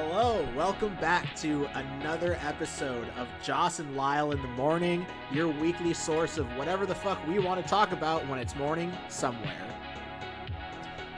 [0.00, 5.92] Hello, welcome back to another episode of Joss and Lyle in the Morning, your weekly
[5.92, 9.74] source of whatever the fuck we want to talk about when it's morning somewhere.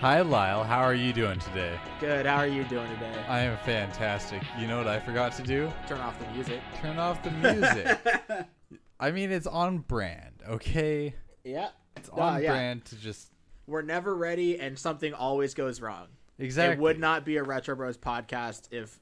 [0.00, 0.64] Hi, Lyle.
[0.64, 1.78] How are you doing today?
[2.00, 3.22] Good, how are you doing today?
[3.28, 4.42] I am fantastic.
[4.58, 5.70] You know what I forgot to do?
[5.86, 6.60] Turn off the music.
[6.80, 7.98] Turn off the music.
[8.98, 11.14] I mean, it's on brand, okay?
[11.44, 11.68] yeah.
[11.96, 12.52] It's Uh, on yeah.
[12.52, 13.30] brand to just.
[13.66, 16.06] We're never ready and something always goes wrong.
[16.40, 16.74] Exactly.
[16.74, 18.98] It would not be a Retro Bros podcast if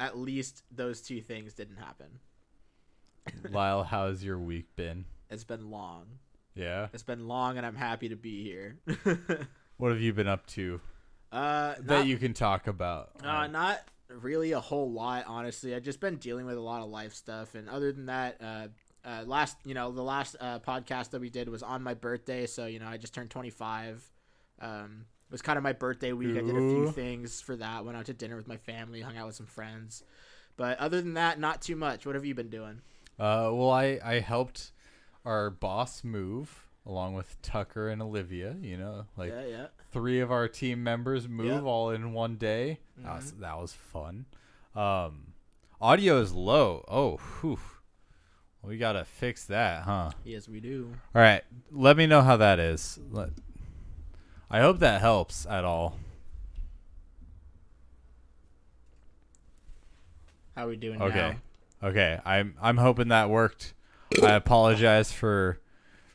[0.00, 2.06] at least those two things didn't happen.
[3.50, 5.04] Lyle, how's your week been?
[5.30, 6.06] It's been long.
[6.54, 6.88] Yeah?
[6.92, 8.78] It's been long and I'm happy to be here.
[9.78, 10.80] What have you been up to
[11.32, 13.10] uh, that you can talk about?
[13.22, 15.74] Uh, not really a whole lot, honestly.
[15.74, 18.68] I've just been dealing with a lot of life stuff, and other than that, uh,
[19.04, 22.46] uh, last you know the last uh, podcast that we did was on my birthday,
[22.46, 24.10] so you know I just turned 25.
[24.62, 26.36] Um, it was kind of my birthday week.
[26.36, 27.84] I did a few things for that.
[27.84, 30.02] Went out to dinner with my family, hung out with some friends,
[30.56, 32.06] but other than that, not too much.
[32.06, 32.80] What have you been doing?
[33.18, 34.72] Uh, well, I, I helped
[35.24, 39.66] our boss move along with Tucker and Olivia, you know, like yeah, yeah.
[39.90, 41.62] three of our team members move Yep.
[41.64, 42.78] all in one day.
[42.98, 43.16] That Mm-hmm.
[43.16, 44.26] was that was fun.
[44.74, 45.32] Um,
[45.80, 46.84] audio is low.
[46.86, 47.58] Oh, whew.
[48.62, 50.10] We gotta fix that, huh?
[50.24, 50.92] Yes, we do.
[51.14, 52.98] All right, let me know how that is.
[53.10, 53.30] Let,
[54.50, 55.96] I hope that helps at all.
[60.54, 61.36] How are we doing Okay,
[61.82, 61.88] now?
[61.88, 62.20] okay.
[62.24, 63.74] I'm I'm hoping that worked.
[64.22, 65.60] I apologize for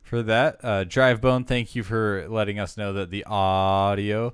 [0.02, 0.60] for that.
[0.64, 4.34] Uh, Drivebone, thank you for letting us know that the audio.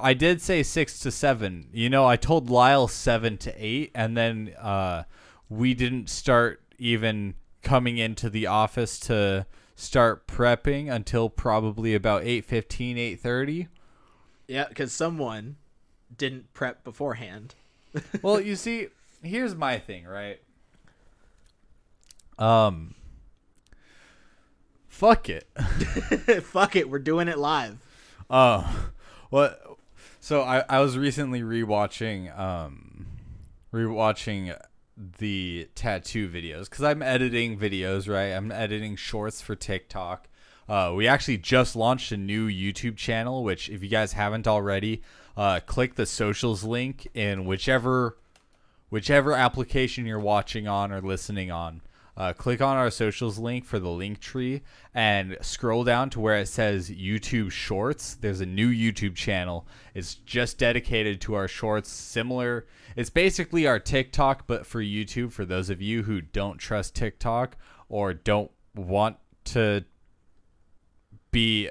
[0.00, 1.68] I did say six to seven.
[1.72, 5.04] You know, I told Lyle seven to eight, and then uh,
[5.48, 13.18] we didn't start even coming into the office to start prepping until probably about 8.15
[13.20, 13.68] 8.30
[14.46, 15.56] Yeah, because someone
[16.16, 17.54] didn't prep beforehand.
[18.22, 18.88] well you see
[19.22, 20.40] here's my thing right
[22.38, 22.94] um
[24.88, 25.46] fuck it
[26.42, 27.78] Fuck it, we're doing it live.
[28.30, 28.90] Oh,
[29.30, 29.76] what?
[30.20, 33.06] So I I was recently rewatching um
[33.72, 34.58] rewatching
[35.18, 38.32] the tattoo videos because I'm editing videos, right?
[38.32, 40.28] I'm editing shorts for TikTok.
[40.68, 45.02] Uh, we actually just launched a new YouTube channel, which if you guys haven't already,
[45.36, 48.16] uh, click the socials link in whichever
[48.90, 51.80] whichever application you're watching on or listening on.
[52.14, 54.62] Uh, click on our socials link for the link tree
[54.94, 58.14] and scroll down to where it says YouTube Shorts.
[58.14, 59.66] There's a new YouTube channel.
[59.94, 61.90] It's just dedicated to our shorts.
[61.90, 65.32] Similar, it's basically our TikTok, but for YouTube.
[65.32, 67.56] For those of you who don't trust TikTok
[67.88, 69.84] or don't want to
[71.30, 71.70] be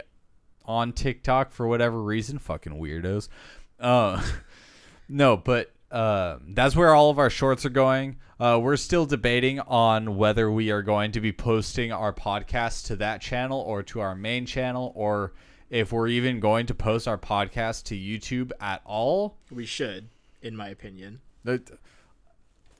[0.66, 3.29] on TikTok for whatever reason, fucking weirdos.
[3.79, 4.23] Uh,
[5.08, 8.18] no, but uh, that's where all of our shorts are going.
[8.40, 12.96] Uh, we're still debating on whether we are going to be posting our podcast to
[12.96, 15.34] that channel or to our main channel, or
[15.69, 19.38] if we're even going to post our podcast to YouTube at all.
[19.52, 20.09] We should,
[20.41, 21.22] in my opinion.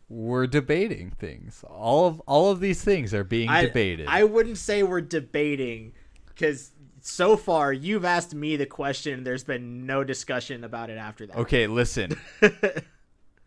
[0.10, 1.64] We're debating things.
[1.70, 4.08] All of all of these things are being I, debated.
[4.10, 5.94] I wouldn't say we're debating
[6.28, 9.24] because so far you've asked me the question.
[9.24, 11.38] There's been no discussion about it after that.
[11.38, 12.20] Okay, listen.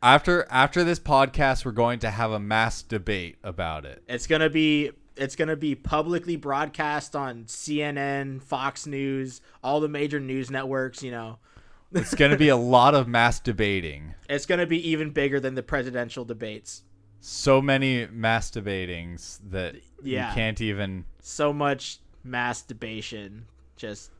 [0.04, 4.02] after after this podcast, we're going to have a mass debate about it.
[4.08, 10.20] It's gonna be it's gonna be publicly broadcast on CNN, Fox News, all the major
[10.20, 11.02] news networks.
[11.02, 11.38] You know,
[11.92, 14.14] It's going to be a lot of mass debating.
[14.28, 16.82] it's gonna be even bigger than the presidential debates.
[17.20, 20.28] So many mass debatings that Yeah.
[20.28, 21.06] you can't even.
[21.20, 24.10] So much masturbation, just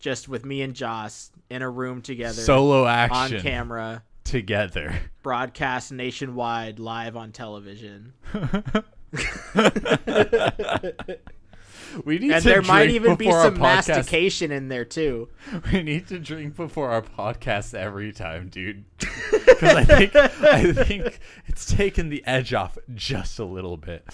[0.00, 5.00] just with me and Joss in a room together, Solo action on camera, together.
[5.22, 8.12] broadcast nationwide, live on television.
[12.04, 13.88] We need and to there might even be some podcast.
[13.88, 15.28] mastication in there too.
[15.72, 18.84] We need to drink before our podcast every time, dude.
[19.30, 24.04] Because I think I think it's taken the edge off just a little bit.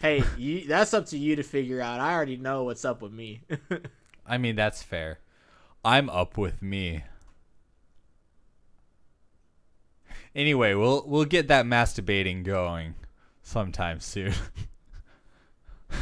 [0.00, 2.00] Hey, you, that's up to you to figure out.
[2.00, 3.42] I already know what's up with me.
[4.26, 5.18] I mean, that's fair.
[5.84, 7.04] I'm up with me.
[10.36, 12.94] Anyway, we'll we'll get that masturbating going
[13.42, 14.34] sometime soon.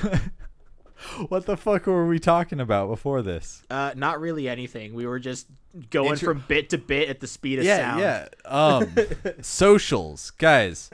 [1.28, 3.62] what the fuck were we talking about before this?
[3.70, 4.92] uh, not really anything.
[4.92, 5.46] We were just
[5.90, 8.00] going Intro- from bit to bit at the speed of yeah, sound.
[8.00, 8.26] yeah.
[8.44, 8.96] Um,
[9.40, 10.90] socials, guys,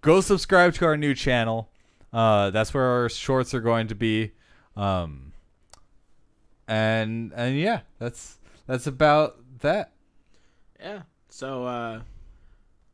[0.00, 1.70] go subscribe to our new channel.
[2.12, 4.32] Uh, that's where our shorts are going to be.
[4.76, 5.32] Um,
[6.66, 9.92] and and yeah, that's that's about that.
[10.80, 11.02] Yeah.
[11.28, 12.00] So uh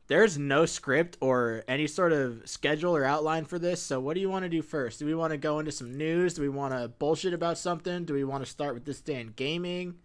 [0.07, 3.81] there's no script or any sort of schedule or outline for this.
[3.81, 4.99] So what do you want to do first?
[4.99, 6.33] Do we want to go into some news?
[6.33, 8.05] Do we want to bullshit about something?
[8.05, 9.95] Do we want to start with this day in gaming?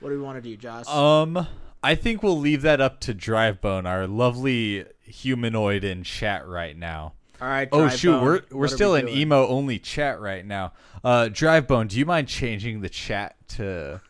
[0.00, 0.86] What do we want to do, Josh?
[0.86, 1.46] Um,
[1.82, 7.14] I think we'll leave that up to Drivebone, our lovely humanoid in chat right now.
[7.40, 7.68] All right.
[7.72, 9.18] Oh shoot, Bone, we're we're are still we in doing?
[9.18, 10.72] emo only chat right now.
[11.02, 14.02] Uh, Drivebone, do you mind changing the chat to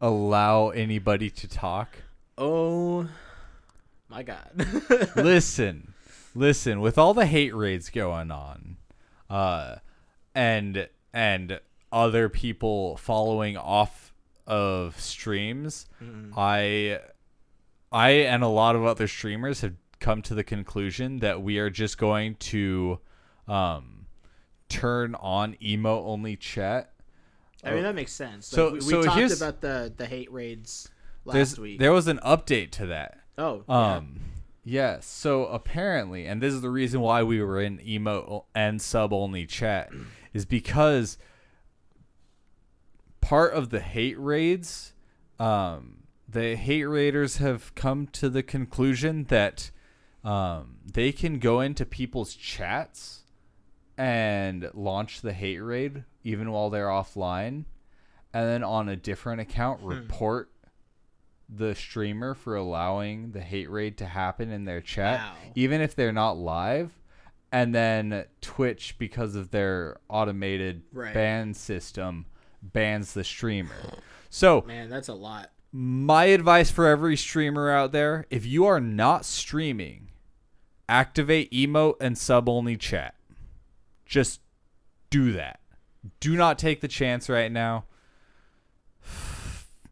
[0.00, 1.90] allow anybody to talk?
[2.38, 3.06] Oh
[4.10, 4.50] my god.
[5.16, 5.94] listen,
[6.34, 6.80] listen.
[6.80, 8.76] With all the hate raids going on,
[9.28, 9.76] uh,
[10.34, 11.60] and and
[11.92, 14.12] other people following off
[14.46, 15.86] of streams,
[16.36, 16.98] I,
[17.92, 21.70] I and a lot of other streamers have come to the conclusion that we are
[21.70, 22.98] just going to,
[23.46, 24.06] um,
[24.68, 26.92] turn on emo only chat.
[27.62, 28.46] I mean that makes sense.
[28.46, 30.88] So- Like, we, so we talked about the the hate raids
[31.24, 31.78] last week.
[31.78, 33.19] there was an update to that.
[33.40, 33.96] Oh, yeah.
[33.96, 34.20] Um,
[34.64, 35.06] yes.
[35.06, 39.46] So apparently, and this is the reason why we were in emo and sub only
[39.46, 39.90] chat,
[40.32, 41.18] is because
[43.20, 44.92] part of the hate raids,
[45.38, 49.70] um, the hate raiders have come to the conclusion that
[50.22, 53.24] um, they can go into people's chats
[53.96, 57.64] and launch the hate raid even while they're offline,
[58.32, 60.50] and then on a different account report
[61.52, 65.34] the streamer for allowing the hate raid to happen in their chat, Wow.
[65.54, 66.92] even if they're not live.
[67.52, 71.12] And then Twitch, because of their automated Right.
[71.12, 72.26] ban system,
[72.62, 73.74] bans the streamer.
[74.28, 75.50] So, man, that's a lot.
[75.72, 80.08] my advice for every streamer out there if you are not streaming,
[80.88, 83.14] activate emote and sub only chat.
[84.06, 84.40] Just
[85.10, 85.60] do that.
[86.20, 87.84] Do not take the chance right now.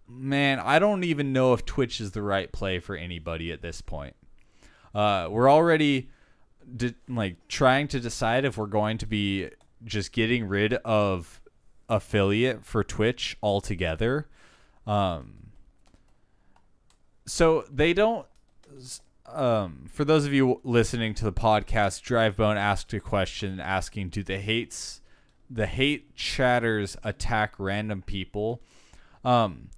[0.08, 3.82] Man, I don't even know if Twitch is the right play for anybody at this
[3.82, 4.16] point.
[4.94, 6.08] Uh, we're already
[6.76, 9.48] de- like trying to decide if we're going to be
[9.84, 11.40] just getting rid of
[11.88, 14.28] affiliate for Twitch altogether.
[14.86, 15.50] Um,
[17.26, 18.26] so they don't.
[19.26, 24.22] Um, for those of you listening to the podcast, Drivebone asked a question asking, "Do
[24.22, 25.02] the hates,
[25.50, 28.62] the hate chatters attack random people?"
[29.24, 29.68] Um,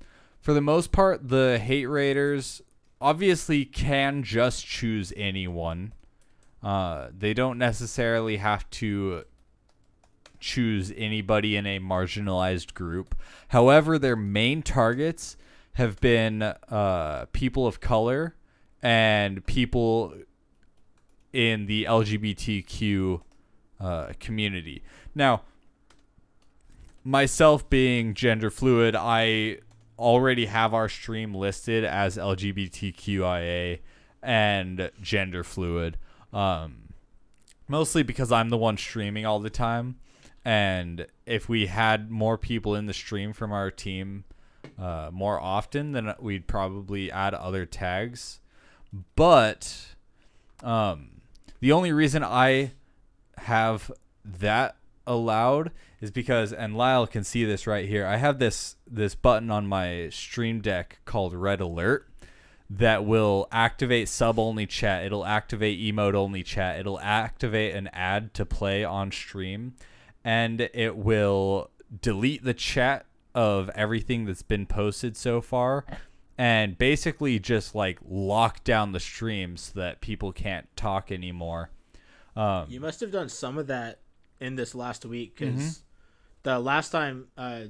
[0.40, 2.62] for the most part, the hate raiders
[3.00, 5.92] obviously can just choose anyone.
[6.62, 9.24] Uh, they don't necessarily have to
[10.38, 13.14] choose anybody in a marginalized group.
[13.48, 15.36] However, their main targets
[15.74, 18.34] have been uh, people of color
[18.82, 20.14] and people
[21.32, 23.20] in the LGBTQ
[23.78, 24.82] uh, community.
[25.14, 25.42] Now,
[27.04, 29.58] myself being gender fluid, I
[30.00, 33.80] already have our stream listed as LGBTQIA
[34.22, 35.98] and gender fluid.
[36.32, 36.94] Um,
[37.68, 39.96] mostly because I'm the one streaming all the time.
[40.44, 44.24] And if we had more people in the stream from our team
[44.78, 48.40] uh, more often, then we'd probably add other tags.
[49.14, 49.94] But
[50.62, 51.20] um,
[51.60, 52.72] the only reason I
[53.38, 53.90] have
[54.24, 54.76] that
[55.06, 58.06] allowed is because and Lyle can see this right here.
[58.06, 62.06] I have this this button on my stream deck called red alert
[62.68, 65.04] that will activate sub only chat.
[65.04, 66.78] It'll activate emote only chat.
[66.78, 69.74] It'll activate an ad to play on stream
[70.24, 75.84] and it will delete the chat of everything that's been posted so far
[76.38, 81.70] and basically just like lock down the stream so that people can't talk anymore.
[82.36, 83.98] Um, You must have done some of that
[84.38, 85.68] in this last week because Mm-hmm.
[86.42, 87.64] The last time uh,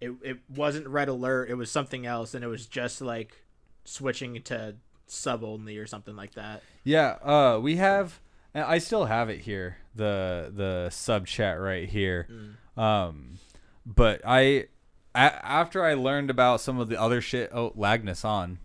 [0.00, 1.50] it it wasn't red alert.
[1.50, 3.44] It was something else, and it was just like
[3.84, 6.62] switching to sub only or something like that.
[6.84, 8.20] Yeah, uh, we have.
[8.54, 9.78] I still have it here.
[9.94, 12.28] The the sub chat right here.
[12.76, 13.38] Um,
[13.86, 14.66] but I,
[15.14, 17.50] a- after I learned about some of the other shit.
[17.52, 18.58] Oh, Lagnus on.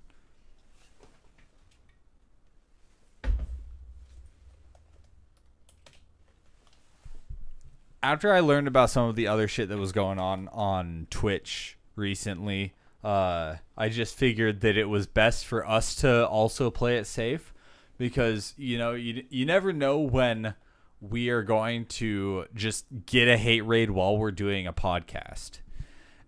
[8.02, 11.78] After I learned about some of the other shit that was going on on Twitch
[11.96, 17.08] recently, uh, I just figured that it was best for us to also play it
[17.08, 17.54] safe
[17.98, 20.56] because you know you you never know when
[21.02, 25.60] we are going to just get a hate raid while we're doing a podcast.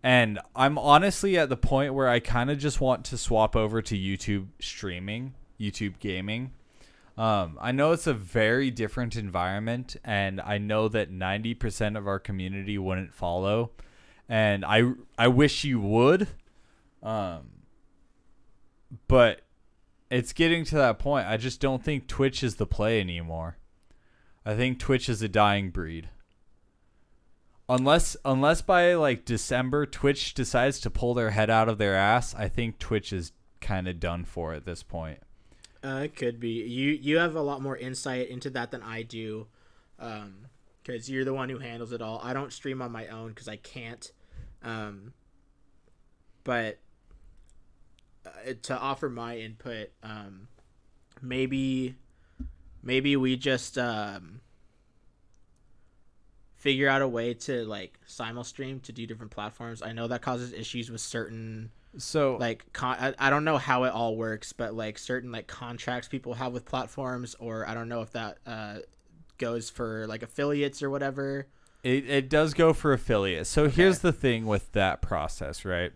[0.04, 3.82] And I'm honestly at the point where I kind of just want to swap over
[3.82, 6.52] to YouTube streaming, YouTube gaming.
[7.22, 12.18] Um, I know it's a very different environment, and I know that 90% of our
[12.18, 13.74] community wouldn't follow.
[14.28, 16.30] And I, I wish you would.
[17.04, 17.52] Um,
[19.08, 19.42] but
[20.10, 21.28] it's getting to that point.
[21.28, 23.58] I just don't think Twitch is the play anymore.
[24.44, 26.10] I think Twitch is a dying breed.
[27.70, 32.34] Unless unless by like December Twitch decides to pull their head out of their ass,
[32.34, 35.20] I think Twitch is kind of done for at this point.
[35.84, 36.50] Uh, it could be.
[36.50, 39.48] You you have a lot more insight into that than I do,
[39.98, 42.20] because you're the one who handles it all.
[42.24, 44.12] I don't stream on my own because I can't.
[44.64, 45.14] Um,
[46.44, 46.78] but
[48.26, 50.48] uh, to offer my input, um,
[51.22, 51.96] maybe
[52.84, 54.42] maybe we just um,
[56.56, 59.82] figure out a way to like simul stream to do different platforms.
[59.82, 63.84] I know that causes issues with certain So like con- I, I don't know how
[63.84, 67.90] it all works but like certain like contracts people have with platforms or i don't
[67.90, 68.78] know if that uh
[69.38, 71.48] goes for like affiliates or whatever
[71.84, 73.50] It, it does go for affiliates.
[73.50, 75.92] So here's the thing with that process, right?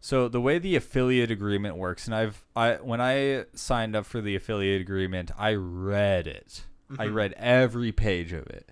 [0.00, 4.20] So the way the affiliate agreement works, and I've I when I signed up for
[4.20, 6.64] the affiliate agreement, I read it.
[6.98, 8.68] I read every page of it.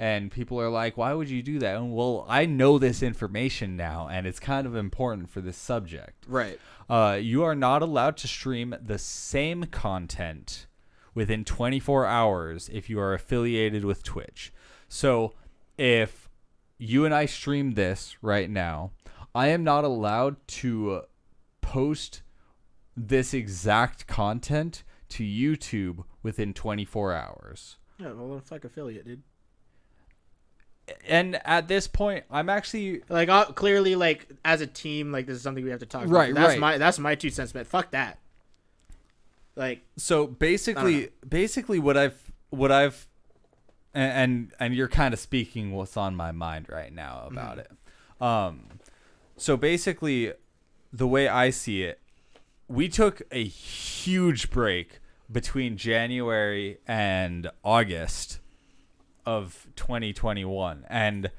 [0.00, 3.76] And people are like, "Why would you do that?" And well, I know this information
[3.76, 6.24] now, and it's kind of important for this subject.
[6.26, 10.66] right Uh, you are not allowed to stream the same content
[11.14, 14.52] within 24 hours if you are affiliated with Twitch.
[14.88, 15.34] So
[15.76, 16.28] if
[16.78, 18.92] you and I stream this right now,
[19.34, 21.02] I am not allowed to
[21.60, 22.22] post
[22.96, 27.76] this exact content to YouTube within 24 hours.
[27.98, 29.22] yeah well then fuck affiliate dude
[31.06, 35.36] And at this point, I'm actually like uh, clearly like as a team like this
[35.36, 36.60] is something we have to talk Right, about that's right.
[36.60, 37.64] my that's my two cents man.
[37.64, 38.18] Fuck that.
[39.56, 43.06] Like so basically basically what i've what i've
[43.92, 47.70] and and, and you're kind of speaking what's on my mind right now about it.
[48.20, 48.66] Um
[49.36, 50.32] so basically
[50.92, 52.00] the way i see it
[52.68, 54.98] we took a huge break
[55.30, 58.39] between january and august
[59.26, 61.30] of 2021 and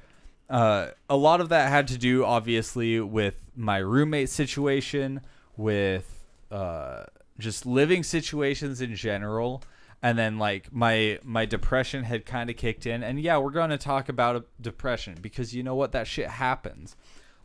[0.52, 5.22] uh, a lot of that had to do obviously with my roommate situation
[5.56, 7.06] with uh,
[7.40, 9.64] just living situations in general.
[10.04, 13.02] And then like my my depression had kind of kicked in.
[13.02, 15.94] And yeah we're to talk about depression because you know what?
[15.94, 16.96] That shit happens.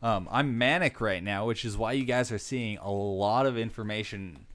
[0.03, 3.57] Um, i'm manic right now which is why you guys are seeing a lot of
[3.57, 4.47] information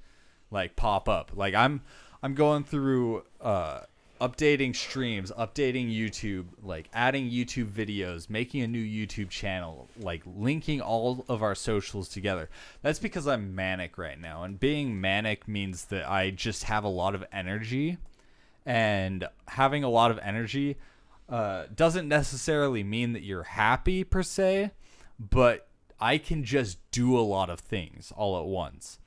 [0.51, 1.31] like pop up.
[1.33, 1.81] Like i'm
[2.21, 3.81] i'm going through uh
[4.21, 10.79] updating streams updating youtube like adding youtube videos making a new youtube channel like linking
[10.79, 12.47] all of our socials together
[12.83, 16.87] that's because i'm manic right now and being manic means that i just have a
[16.87, 17.97] lot of energy
[18.65, 20.77] and having a lot of energy
[21.27, 24.69] uh, doesn't necessarily mean that you're happy per se
[25.19, 25.67] but
[25.99, 28.99] i can just do a lot of things all at once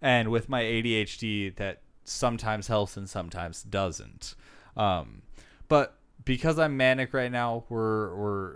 [0.00, 4.34] and with my ADHD that sometimes helps and sometimes doesn't.
[4.78, 5.22] Um,
[5.68, 8.52] but because I'm manic right now, we're we're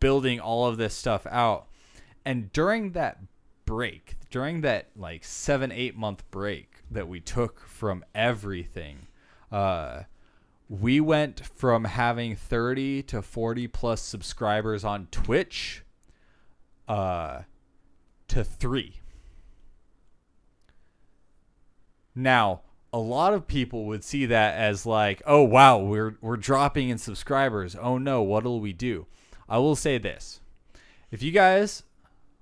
[0.00, 1.66] building all of this stuff out,
[2.24, 3.18] and during that
[3.66, 9.08] break, during that like seven eight month break that we took from everything,
[9.52, 10.04] uh,
[10.68, 15.82] we went from having 30 to 40 plus subscribers on Twitch,
[16.86, 17.42] uh,
[18.28, 19.00] to three.
[22.14, 26.88] Now, a lot of people would see that as like, "Oh wow, we're we're dropping
[26.88, 27.76] in subscribers.
[27.76, 29.06] Oh no, what'll we do?"
[29.48, 30.40] I will say this.
[31.10, 31.84] If you guys,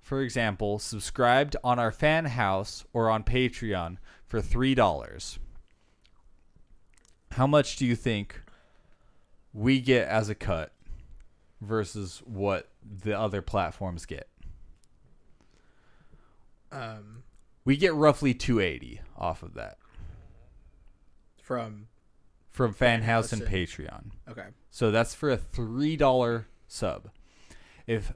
[0.00, 5.38] for example, subscribed on our fan house or on Patreon for $3,
[7.32, 8.40] how much do you think
[9.52, 10.72] we get as a cut
[11.60, 14.28] versus what the other platforms get?
[16.72, 17.22] um
[17.64, 19.78] We get roughly 280 off of that.
[21.46, 21.86] From
[22.50, 24.10] from Fan House and Patreon.
[24.28, 27.10] okay So that's for a three dollar sub.
[27.86, 28.12] If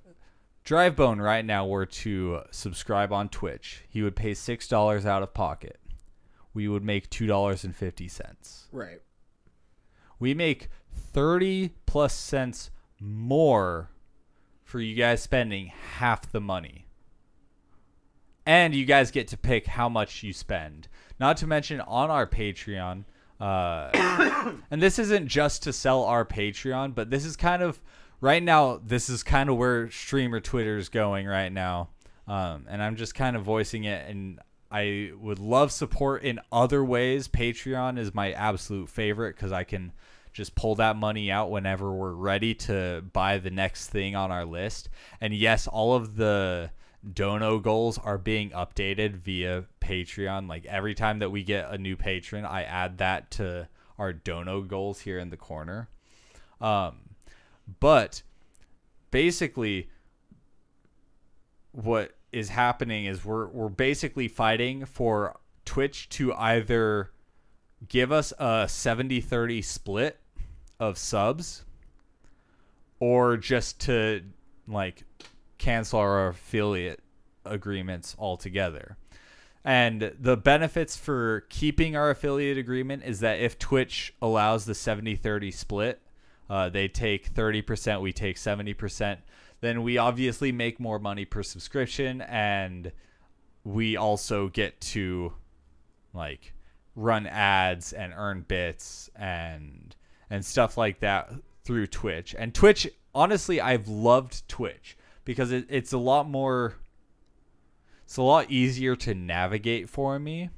[0.64, 5.32] Drivebone right now were to subscribe on Twitch, he would pay six dollars out of
[5.32, 5.78] pocket.
[6.52, 8.66] We would make two dollars and fifty cents.
[8.72, 9.00] right
[10.18, 13.90] We make thirty plus cents more
[14.64, 15.68] for you guys spending
[15.98, 16.86] half the money.
[18.44, 20.88] And you guys get to pick how much you spend.
[21.20, 23.04] Not to mention on our Patreon,
[23.40, 27.80] uh, and this isn't just to sell our Patreon, but this is kind of
[28.20, 28.80] right now.
[28.84, 31.88] This is kind of where streamer Twitter is going right now,
[32.28, 34.08] um, and I'm just kind of voicing it.
[34.08, 37.28] And I would love support in other ways.
[37.28, 39.92] Patreon is my absolute favorite because I can
[40.32, 44.44] just pull that money out whenever we're ready to buy the next thing on our
[44.44, 44.88] list.
[45.20, 46.70] And yes, all of the
[47.12, 50.48] dono goals are being updated via Patreon.
[50.48, 54.62] Like every time that we get a new patron, I add that to our dono
[54.62, 55.88] goals here in the corner.
[56.60, 57.10] Um,
[57.80, 58.22] but
[59.10, 59.88] basically,
[61.72, 67.10] what is happening is we're we're basically fighting for Twitch to either
[67.88, 70.20] give us a 70-30 split
[70.78, 71.64] of subs
[72.98, 74.22] or just to
[74.68, 75.04] like
[75.60, 77.00] cancel our affiliate
[77.44, 78.96] agreements altogether.
[79.64, 85.16] And the benefits for keeping our affiliate agreement is that if Twitch allows the 70
[85.16, 86.00] 30 split,
[86.48, 89.18] uh, they take 30%, we take 70%,
[89.60, 92.90] then we obviously make more money per subscription and
[93.62, 95.34] we also get to
[96.14, 96.54] like
[96.96, 99.94] run ads and earn bits and
[100.30, 101.30] and stuff like that
[101.64, 102.34] through Twitch.
[102.38, 104.96] And Twitch, honestly, I've loved Twitch
[105.30, 106.74] because it, it's a lot more
[108.04, 110.50] it's a lot easier to navigate for me.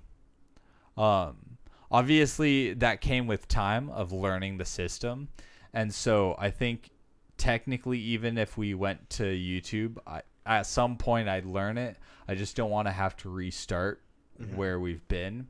[0.97, 1.59] Um,
[1.91, 5.29] obviously, that came with time of learning the system,
[5.75, 6.89] and so I think
[7.37, 11.99] technically, even if we went to YouTube, I, at some point I'd learn it.
[12.27, 14.01] I just don't want to have to restart
[14.41, 14.57] mm-hmm.
[14.57, 15.49] where we've been.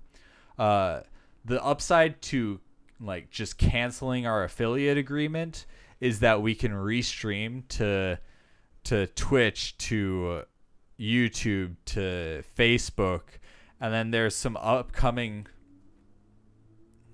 [0.59, 1.03] Uh,
[1.45, 2.59] the upside to
[3.01, 5.67] like just canceling our affiliate agreement
[6.01, 8.19] is that we can restream to
[8.85, 10.43] to Twitch to
[10.99, 13.23] YouTube to Facebook,
[13.81, 15.47] and then there's some upcoming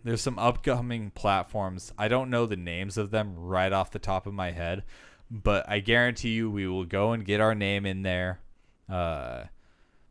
[0.04, 1.92] there's some upcoming platforms.
[1.98, 4.84] I don't know the names of them right off the top of my head,
[5.30, 8.40] but I guarantee you we will go and get our name in there.
[8.88, 9.44] Uh,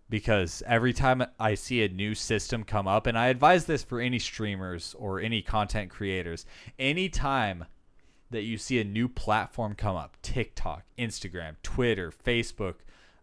[0.10, 4.00] because every time I see a new system come up, and I advise this for
[4.00, 6.46] any streamers or any content creators,
[6.80, 7.66] anytime
[8.30, 12.76] that you see a new platform come up TikTok, Instagram, Twitter, Facebook,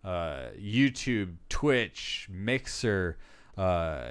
[0.05, 3.19] uh, YouTube, Twitch, Mixer,
[3.57, 4.09] uh,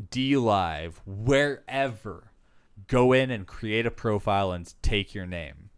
[0.00, 2.32] DLive, wherever.
[2.86, 5.70] Go in and create a profile and take your name.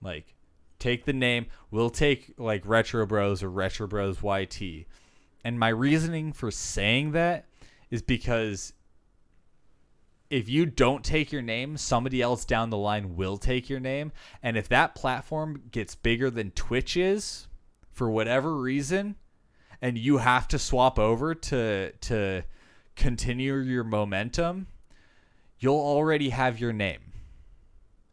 [0.00, 0.34] Like,
[0.78, 1.46] take the name.
[1.70, 4.86] We'll take like Retro Bros or Retro Bros YT.
[5.44, 7.46] And my reasoning for saying that
[7.90, 8.72] is because
[10.30, 14.12] if you don't take your name, somebody else down the line will take your name.
[14.42, 17.48] And if that platform gets bigger than Twitch is,
[17.98, 19.16] for whatever reason
[19.82, 22.44] and you have to swap over to to
[22.94, 24.68] continue your momentum,
[25.58, 27.12] you'll already have your name.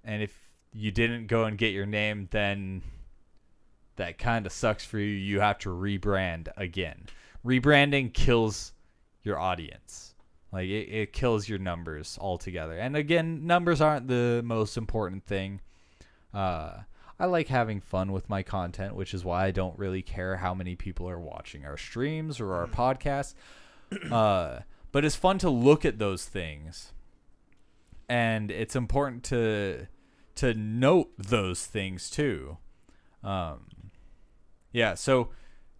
[0.03, 0.35] And if
[0.73, 2.81] you didn't go and get your name, then
[3.97, 5.05] that kind of sucks for you.
[5.05, 7.05] You have to rebrand again.
[7.45, 8.73] Rebranding kills
[9.21, 10.14] your audience.
[10.55, 12.77] Like it, it kills your numbers altogether.
[12.79, 15.59] And again, numbers aren't the most important thing.
[16.33, 16.77] Uh,
[17.19, 20.53] I like having fun with my content, which is why I don't really care how
[20.53, 23.35] many people are watching our streams or our podcasts.
[24.09, 24.61] Uh,
[24.93, 26.93] but it's fun to look at those things,
[28.07, 29.87] and it's important to
[30.35, 32.57] to note those things too.
[33.23, 33.91] Um,
[34.71, 34.93] yeah.
[34.93, 35.29] So,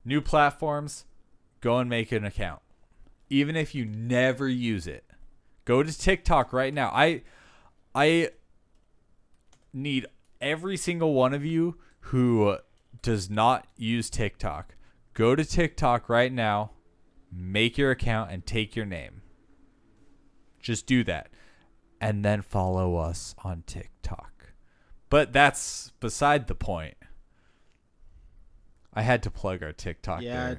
[0.04, 1.06] new platforms,
[1.62, 2.62] go and make an account,
[3.30, 5.04] even if you never use it.
[5.66, 6.92] Go to TikTok right now.
[6.94, 7.24] I
[7.94, 8.30] I
[9.74, 10.08] need
[10.42, 12.58] every single one of you who
[13.02, 14.76] does not use TikTok,
[15.14, 16.72] go to TikTok right now,
[17.32, 19.22] make your account, and take your name.
[20.60, 21.30] Just do that.
[22.02, 24.54] And then follow us on TikTok.
[25.10, 26.96] But that's beside the point.
[28.94, 30.56] I had to plug our TikTok yeah,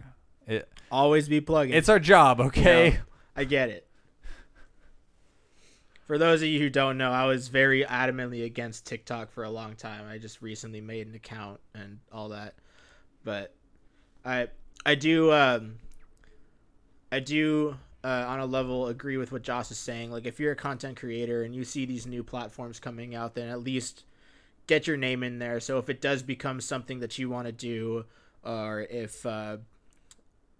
[0.46, 0.58] there.
[0.58, 1.74] It, always be plugging.
[1.74, 2.84] It's our job, okay?
[2.84, 2.98] You know,
[3.36, 3.86] I get it
[6.06, 9.50] for those of you who don't know, I was very adamantly against TikTok for a
[9.50, 10.04] long time.
[10.08, 12.54] I just recently made an account and all that,
[13.24, 13.54] but
[14.24, 14.48] I
[14.84, 15.78] I do um,
[17.10, 20.12] I do uh, on a level agree with what Josh is saying.
[20.12, 23.48] Like if you're a content creator and you see these new platforms coming out, then
[23.48, 24.04] at least
[24.68, 25.58] get your name in there.
[25.58, 28.04] So if it does become something that you want to do,
[28.44, 29.56] or if uh,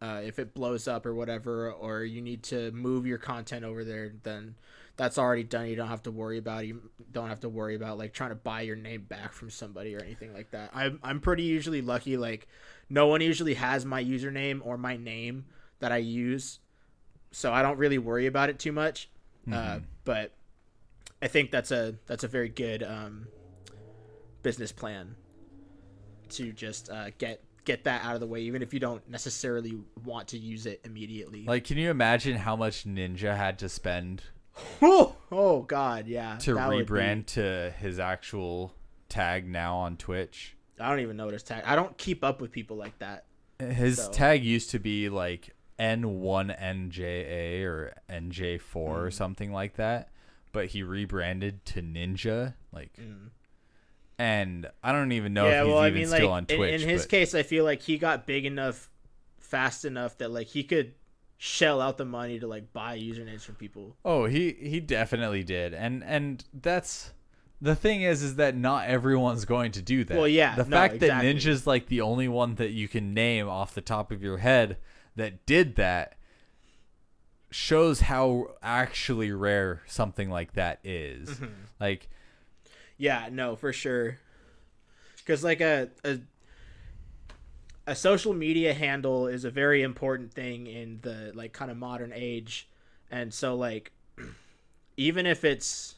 [0.01, 3.85] uh, if it blows up or whatever, or you need to move your content over
[3.85, 4.55] there, then
[4.97, 5.69] that's already done.
[5.69, 6.69] You don't have to worry about it.
[6.69, 9.95] you don't have to worry about like trying to buy your name back from somebody
[9.95, 10.71] or anything like that.
[10.75, 12.17] I'm I'm pretty usually lucky.
[12.17, 12.47] Like
[12.91, 15.47] no one usually has my username or my name
[15.81, 16.59] that I use,
[17.31, 19.09] so I don't really worry about it too much.
[19.47, 19.77] Uh, mm-hmm.
[19.77, 20.33] Uh, but
[21.23, 23.29] I think that's a that's a very good um,
[24.43, 25.17] business plan
[26.31, 29.77] to just uh, get get that out of the way, even if you don't necessarily
[30.05, 31.45] want to use it immediately.
[31.45, 34.23] Like, can you imagine how much Ninja had to spend
[34.83, 36.37] Oh, oh God, yeah.
[36.39, 38.73] To rebrand to his actual
[39.11, 40.57] tag now on Twitch.
[40.81, 41.63] I don't even know what his tag.
[41.67, 43.25] I don't keep up with people like that.
[43.59, 44.11] His so.
[44.11, 48.77] tag used to be like N1NJA or NJ4 Mm.
[49.07, 50.11] or something like that,
[50.53, 52.55] but he rebranded to Ninja.
[52.73, 53.31] Like, Mm.
[54.19, 56.47] And I don't even know yeah, if he's well, I even mean, still like on
[56.49, 58.91] in, in his but- case, I feel like he got big enough,
[59.39, 60.95] fast enough that like he could
[61.39, 63.97] shell out the money to like buy usernames from people.
[64.05, 67.13] Oh, he he definitely did, and and that's
[67.61, 70.17] the thing is is that not everyone's going to do that.
[70.17, 71.33] Well, yeah, the no, fact exactly.
[71.33, 74.39] that Ninja's like the only one that you can name off the top of your
[74.39, 74.79] head
[75.17, 76.17] that did that
[77.51, 81.31] shows how actually rare something like that is.
[81.31, 81.47] Mm-hmm.
[81.81, 82.09] Like,
[82.99, 84.19] Yeah, no, for sure.
[85.19, 86.19] Because like a, a
[87.87, 92.13] a social media handle is a very important thing in the like kind of modern
[92.15, 92.69] age,
[93.11, 93.93] and so like
[94.97, 95.95] even if it's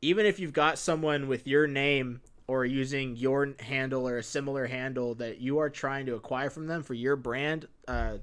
[0.00, 4.66] even if you've got someone with your name or using your handle or a similar
[4.66, 8.16] handle that you are trying to acquire from them for your brand, uh,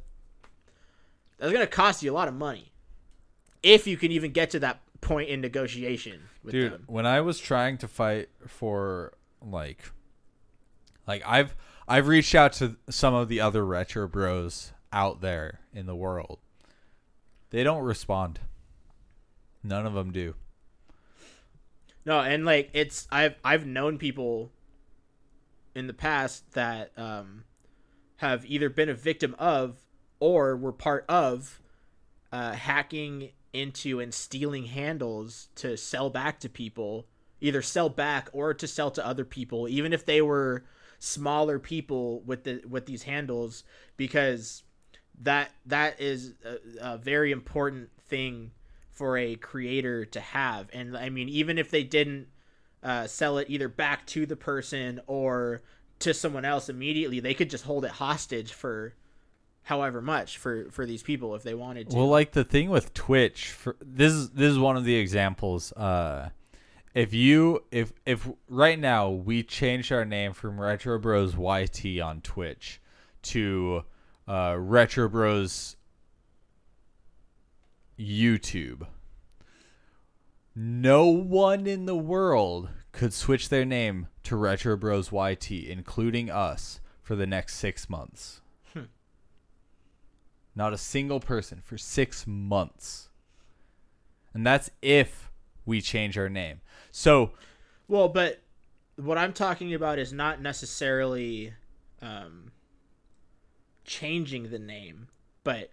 [1.38, 2.72] that's gonna cost you a lot of money
[3.62, 6.84] if you can even get to that point in negotiation with dude, them.
[6.88, 9.92] when I was trying to fight for like
[11.08, 11.56] like I've
[11.88, 16.40] I've reached out to some of the other retro bros out there in the world.
[17.52, 18.40] They don't respond.
[19.64, 20.36] None of them do.
[22.06, 24.52] No, and like it's I've I've known people
[25.74, 27.44] in the past that um
[28.18, 29.78] have either been a victim of
[30.20, 31.60] or were part of
[32.32, 37.08] uh, hacking into and stealing handles to sell back to people,
[37.42, 40.66] either sell back or to sell to other people, even if they were
[41.00, 43.64] smaller people with the with these handles,
[43.98, 44.64] because
[45.22, 48.52] that that is a, a very important thing
[48.92, 50.70] for a creator to have.
[50.74, 52.28] And I mean, even if they didn't
[52.82, 55.62] uh, sell it either back to the person or
[56.00, 58.94] to someone else immediately, they could just hold it hostage for
[59.66, 61.98] however much for for these people if they wanted to.
[61.98, 65.74] Well, like the thing with Twitch, for this is this is one of the examples.
[65.74, 66.30] Uh,
[66.94, 72.22] if you if if right now we changed our name from Retro Bros YT on
[72.22, 72.80] Twitch
[73.24, 73.84] to
[74.28, 75.76] uh, Retro Bros
[78.00, 78.86] YouTube,
[80.56, 86.80] no one in the world could switch their name to Retro Bros YT, including us,
[87.02, 88.42] for the next six months.
[90.56, 93.10] Not a single person for six months.
[94.34, 95.30] And that's if
[95.66, 96.62] we change our name.
[96.92, 97.32] So,
[97.88, 98.42] Well, but
[98.96, 101.54] what I'm talking about is not necessarily
[102.02, 102.52] um,
[103.84, 105.08] changing the name,
[105.44, 105.72] but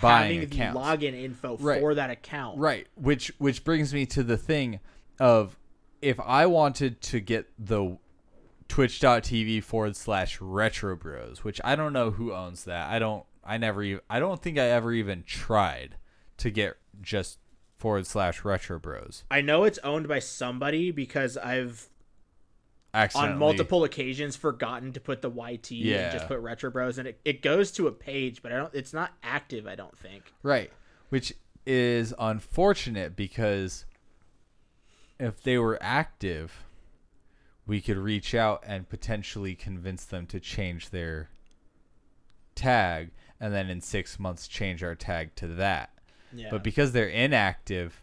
[0.00, 0.74] Buying having accounts.
[1.00, 1.80] the login info Right.
[1.80, 2.58] for that account.
[2.58, 4.80] right, which which brings me to the thing
[5.20, 5.58] of
[6.00, 7.98] if I wanted to get the
[8.68, 12.90] twitch.tv forward slash retro bros, which I don't know who owns that.
[12.90, 15.96] I don't, I never, even, I don't think I ever even tried
[16.38, 17.38] to get just
[17.76, 19.24] forward slash retro bros.
[19.30, 21.88] I know it's owned by somebody because I've
[23.14, 25.96] on multiple occasions forgotten to put the YT Yeah.
[25.96, 28.74] and just put Retro Bros and it, it goes to a page, but I don't
[28.74, 30.32] it's not active, I don't think.
[30.42, 30.70] Right.
[31.08, 31.32] Which
[31.64, 33.86] is unfortunate because
[35.18, 36.64] if they were active,
[37.66, 41.30] we could reach out and potentially convince them to change their
[42.54, 43.10] tag
[43.42, 45.90] and then in six months change our tag to that.
[46.32, 46.48] Yeah.
[46.50, 48.00] But because they're inactive,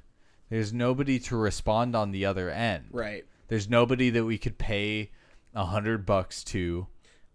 [0.50, 2.86] there's nobody to respond on the other end.
[2.92, 3.26] right.
[3.48, 5.10] There's nobody that we could pay
[5.56, 6.86] a hundred bucks to.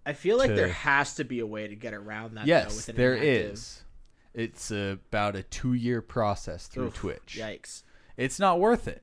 [0.07, 2.49] I feel like to- there has to be a way to get around that though,
[2.51, 3.53] yes, with an there inactive.
[3.55, 3.83] is.
[4.35, 7.39] It's about a two year process through Oof, Twitch.
[7.41, 7.83] Yikes.
[8.17, 9.03] It's not worth it.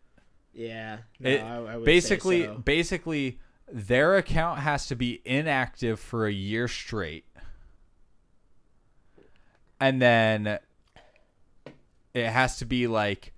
[0.53, 0.99] Yeah.
[1.19, 2.55] No, It- I, I would basically say so.
[2.59, 7.25] basically their account has to be inactive for a year straight
[9.81, 10.59] and then
[12.13, 13.33] it has to be like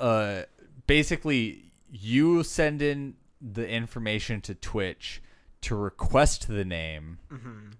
[0.00, 0.42] uh
[0.86, 5.22] basically you send in the information to Twitch
[5.62, 7.70] to request the name Mm-hmm.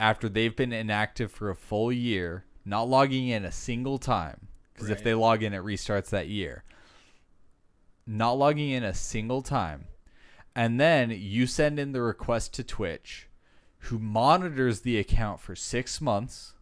[0.00, 4.48] after they've been inactive for a full year, not logging in a single time.
[4.74, 6.62] Because if they log in, it restarts that year.
[8.06, 9.86] Not logging in a single time.
[10.54, 13.27] And then you send in the request to Twitch,
[13.82, 16.54] who monitors the account for six months.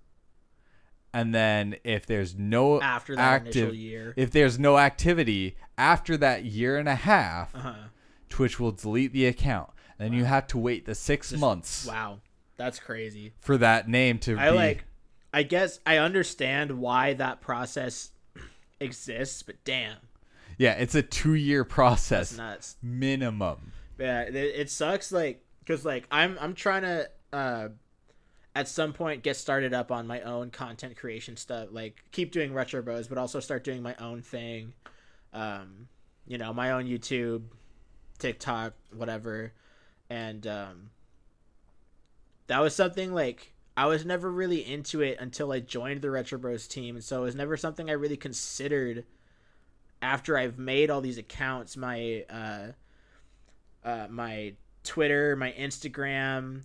[1.12, 4.14] And then if there's no after that active, initial year.
[4.16, 7.74] if there's no activity after that year and a half, Uh-huh.
[8.28, 9.70] Twitch will delete the account.
[9.98, 12.18] Then you have to wait the six months Wow.
[12.58, 13.32] That's crazy.
[13.40, 14.84] for that name to I be like
[15.32, 18.10] I guess I understand why that process
[18.80, 19.96] exists, but damn,
[20.58, 22.76] yeah it's a two-year process nuts.
[22.82, 27.68] minimum Yeah, it, it sucks like cuz like I'm I'm trying to uh
[28.54, 32.54] at some point get started up on my own content creation stuff like keep doing
[32.54, 34.72] retro bros but also start doing my own thing.
[35.32, 35.88] Um
[36.26, 37.42] you know my own youtube
[38.18, 39.52] tiktok whatever.
[40.08, 40.90] And um
[42.46, 46.38] that was something like i was never really into it until i joined the retro
[46.38, 49.04] bros team and so it was never something i really considered
[50.00, 52.66] after i've made all these accounts my uh
[53.84, 54.54] uh my
[54.86, 56.62] twitter my instagram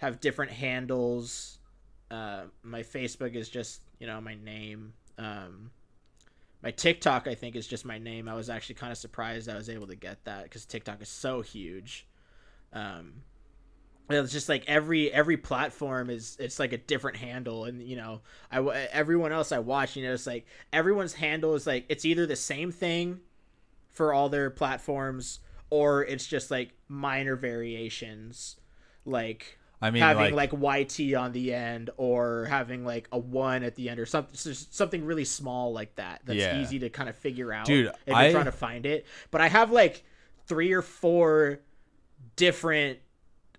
[0.00, 1.58] have different handles.
[2.10, 4.94] Uh, my Facebook is just you know my name.
[5.18, 5.70] Um,
[6.62, 8.28] my TikTok I think is just my name.
[8.28, 11.08] I was actually kind of surprised I was able to get that because TikTok is
[11.08, 12.06] so huge.
[12.72, 13.22] Um,
[14.08, 18.22] it's just like every every platform is it's like a different handle and you know
[18.50, 18.58] i
[18.90, 22.34] everyone else i watch you know it's like everyone's handle is like it's either the
[22.34, 23.20] same thing
[23.88, 25.38] for all their platforms
[25.70, 28.56] or it's just like minor variations
[29.04, 33.62] like I mean, having like, like, YT on the end or having like a one
[33.62, 36.60] at the end or something something really small like that that's Yeah.
[36.60, 39.06] easy to kind of figure out Dude, if you're trying to find it.
[39.30, 40.04] But I have like
[40.46, 41.60] three or four
[42.36, 42.98] different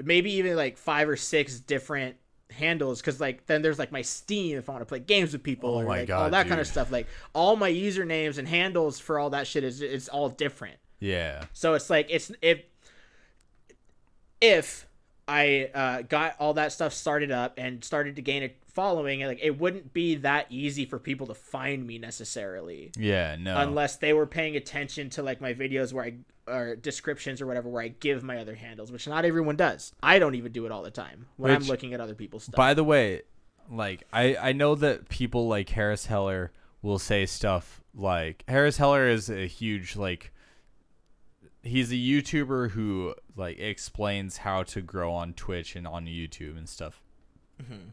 [0.04, 2.18] maybe even like five or six different
[2.52, 5.42] handles because like then there's like my steam if i want to play games with
[5.42, 8.48] people Oh or like all God, that kind of stuff like all my usernames and
[8.48, 12.62] handles for all that shit is it's all different yeah, so it's like it's if
[14.42, 14.88] if
[15.28, 19.40] I uh, got all that stuff started up and started to gain a following, like
[19.42, 24.14] it wouldn't be that easy for people to find me necessarily, yeah, no, unless they
[24.14, 26.16] were paying attention to like my videos where I
[26.48, 29.94] or descriptions or whatever where I give my other handles, which not everyone does.
[30.02, 32.56] I don't even do it all the time when I'm looking at other people's stuff.
[32.56, 33.22] By the way,
[33.70, 36.52] like I I know that people like Harris Heller
[36.82, 40.34] will say stuff like Harris Heller is a huge like
[41.64, 46.68] he's a YouTuber who like explains how to grow on Twitch and on YouTube and
[46.68, 47.02] stuff.
[47.62, 47.90] Mm-hmm.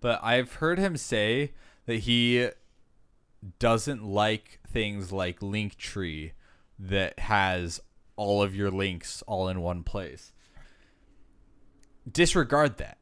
[0.00, 1.52] But I've heard him say
[1.86, 2.50] that he
[3.58, 6.32] doesn't like things like Linktree
[6.78, 7.80] that has
[8.16, 10.32] all of your links all in one place.
[12.10, 12.98] Disregard that.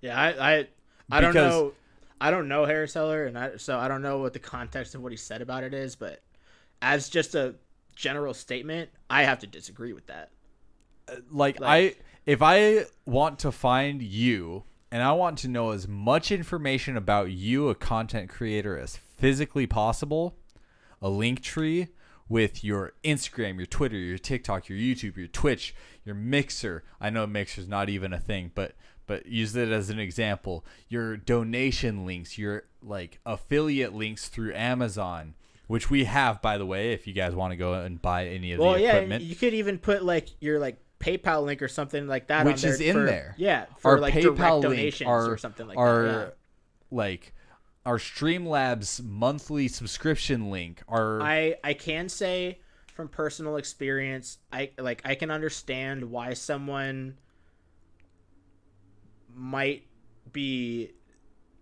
[0.00, 0.68] yeah, I I,
[1.10, 1.72] I don't know.
[2.20, 5.02] I don't know Harris Heller, and I, so I don't know what the context of
[5.02, 5.96] what he said about it is.
[5.96, 6.22] But
[6.80, 7.54] as just a
[7.94, 10.30] general statement, I have to disagree with that.
[11.30, 15.88] like, Like- I if I want to find you and I want to know as
[15.88, 20.36] much information about you a content creator as physically possible,
[21.00, 21.88] a link tree
[22.28, 25.74] with your Instagram, your Twitter, your TikTok, your YouTube, your Twitch,
[26.04, 26.84] your Mixer.
[27.00, 28.74] I know Mixer's not even a thing, but
[29.06, 30.64] but use it as an example.
[30.88, 35.34] Your donation links, your like affiliate links through Amazon,
[35.72, 38.52] which we have by the way if you guys want to go and buy any
[38.52, 39.24] of Well, the yeah, equipment.
[39.24, 42.60] you could even put like your like PayPal link or something like that, Which on
[42.60, 43.34] there is in for- there.
[43.38, 46.36] Yeah, for our like PayPal direct donations our, or something like our, that.
[46.90, 46.96] Yeah.
[46.98, 47.34] like
[47.86, 50.82] our Streamlabs monthly subscription link.
[50.88, 52.60] Our I I can say
[52.92, 57.16] from personal experience, I like I can understand why someone
[59.34, 59.86] might
[60.34, 60.90] be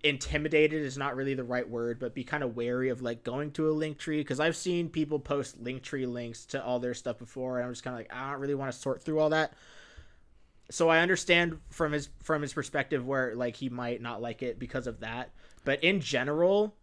[0.05, 3.51] intimidated is not really the right word, but be kind of wary of like going
[3.53, 6.95] to a link tree because I've seen people post link tree links to all their
[6.95, 9.21] stuff before, and I'm just kind of like I don't really want to sort through
[9.21, 9.53] all that.
[10.71, 14.59] So I understand from his from his perspective where like he might not like it
[14.59, 15.31] because of that,
[15.65, 16.77] but in general,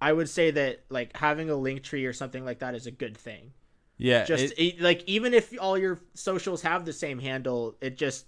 [0.00, 2.90] I would say that like having a link tree or something like that is a
[2.90, 3.52] good thing.
[3.98, 8.26] yeah, Just it- like even if all your socials have the same handle, it just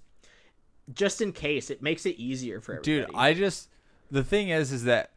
[0.92, 3.06] just in case it makes it easier for everybody.
[3.06, 3.68] dude, I just
[4.10, 5.12] the thing is is that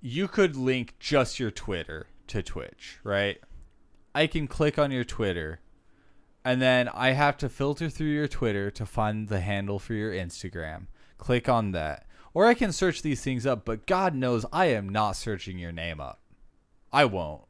[0.00, 3.40] you could link just your Twitter to Twitch, right?
[4.14, 5.60] I can click on your Twitter
[6.44, 10.12] and then I have to filter through your Twitter to find the handle for your
[10.12, 10.86] Instagram.
[11.18, 12.06] Click on that.
[12.34, 15.72] Or I can search these things up, but God knows I am not searching your
[15.72, 16.20] name up.
[16.92, 17.42] I won't.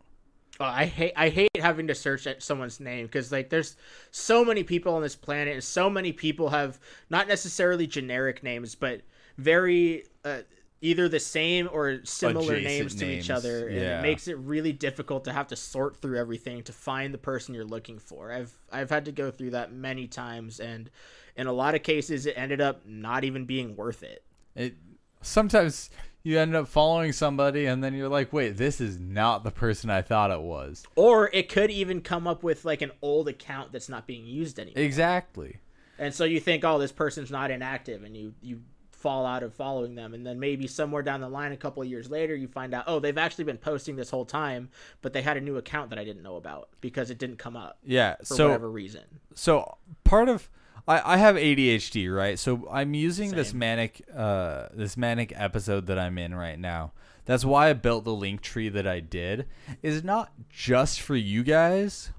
[0.60, 3.76] Oh, I hate I hate having to search at someone's name because like there's
[4.10, 8.74] so many people on this planet and so many people have not necessarily generic names
[8.74, 9.00] but
[9.38, 10.42] very uh,
[10.82, 14.00] either the same or similar Adjacent names to names, each other and yeah.
[14.00, 17.54] it makes it really difficult to have to sort through everything to find the person
[17.54, 18.32] you're looking for.
[18.32, 20.90] I've I've had to go through that many times and
[21.36, 24.24] in a lot of cases it ended up not even being worth it.
[24.56, 24.74] It
[25.22, 25.88] sometimes
[26.24, 29.88] you end up following somebody and then you're like, wait, this is not the person
[29.88, 30.84] I thought it was.
[30.96, 34.58] Or it could even come up with like an old account that's not being used
[34.58, 34.82] anymore.
[34.82, 35.58] Exactly.
[35.98, 38.60] and so you think oh this person's not inactive and you you
[39.02, 41.88] fall out of following them and then maybe somewhere down the line a couple of
[41.88, 44.68] years later you find out oh they've actually been posting this whole time
[45.02, 47.56] but they had a new account that i didn't know about because it didn't come
[47.56, 48.14] up Yeah.
[48.20, 49.02] for so whatever reason
[49.34, 50.48] so part of
[50.88, 52.36] I, I have ADHD, right?
[52.36, 56.90] So I'm using this manic uh this manic episode that I'm in right now.
[57.24, 59.46] That's why I built the link tree that I did.
[59.80, 62.10] Is not just for you guys.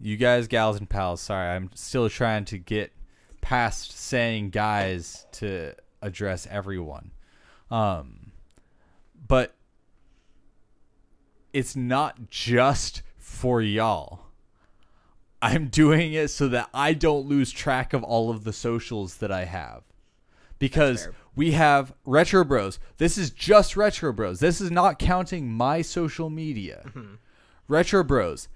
[0.00, 1.20] You guys, gals and pals.
[1.20, 2.90] Sorry, I'm still trying to get
[3.40, 5.74] past saying guys to
[6.04, 7.10] address everyone.
[7.70, 8.32] Um
[9.26, 9.54] but
[11.52, 14.20] it's not just for y'all.
[15.40, 19.30] I'm doing it so that I don't lose track of all of the socials that
[19.30, 19.82] I have.
[20.58, 22.78] Because we have Retro Bros.
[22.96, 24.40] This is just Retro Bros.
[24.40, 26.84] This is not counting my social media.
[27.68, 28.48] Retro Bros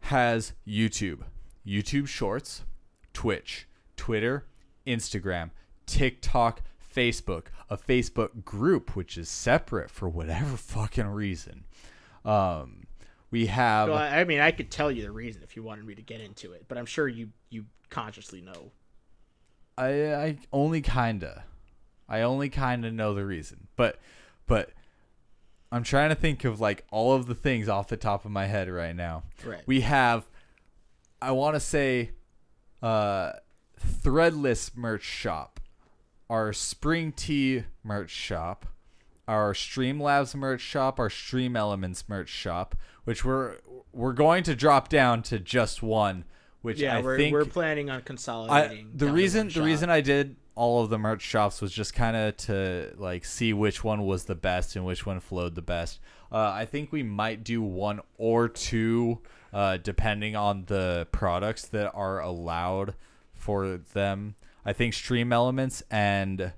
[0.00, 1.20] has YouTube,
[1.66, 2.62] YouTube Shorts,
[3.12, 4.46] Twitch, Twitter,
[4.86, 5.50] Instagram,
[5.86, 6.62] TikTok,
[6.94, 11.64] Facebook, a Facebook group which is separate for whatever fucking reason.
[12.24, 12.84] Um,
[13.30, 15.94] we have Well, I mean, I could tell you the reason if you wanted me
[15.94, 18.72] to get into it, but I'm sure you you consciously know.
[19.78, 21.44] I I only kinda,
[22.08, 23.98] I only kinda know the reason, but
[24.46, 24.70] but
[25.72, 28.46] I'm trying to think of like all of the things off the top of my
[28.46, 29.22] head right now.
[29.44, 29.62] Right.
[29.66, 30.26] We have,
[31.22, 32.10] I want to say,
[32.82, 33.32] uh,
[34.02, 35.59] Threadless merch shop,
[36.30, 38.66] our Spring Tea merch shop,
[39.26, 43.56] our Streamlabs merch shop, our Stream Elements merch shop, which we're
[43.92, 46.24] we're going to drop down to just one.
[46.62, 48.92] Which yeah, I we're think we're planning on I, consolidating.
[48.94, 49.64] the reason the shop.
[49.64, 53.52] reason I did all of the merch shops was just kind of to like see
[53.52, 55.98] which one was the best and which one flowed the best.
[56.30, 59.18] Uh, I think we might do one or two,
[59.52, 62.94] uh, depending on the products that are allowed
[63.32, 64.36] for them.
[64.64, 66.52] I think Stream Elements and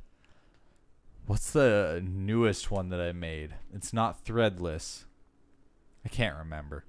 [1.27, 3.55] what's the newest one that I made?
[3.73, 5.05] It's not Threadless.
[6.05, 6.85] I can't remember.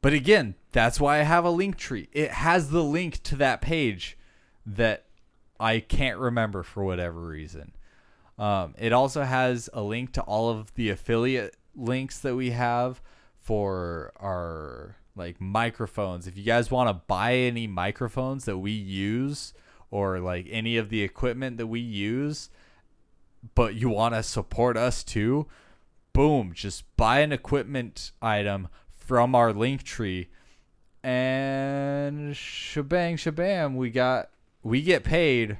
[0.00, 2.08] But again, that's why I have a Linktree.
[2.12, 4.16] It has the link to that page
[4.64, 5.06] that
[5.58, 7.72] I can't remember for whatever reason.
[8.38, 13.00] Um, it also has a link to all of the affiliate links that we have
[13.40, 16.28] for our like microphones.
[16.28, 19.52] If you guys want to buy any microphones that we use
[19.90, 22.50] or like any of the equipment that we use,
[23.54, 25.46] but you want to support us too,
[26.12, 30.26] boom, just buy an equipment item from our Linktree
[31.02, 34.30] and shebang shabam we got
[34.64, 35.56] we get paid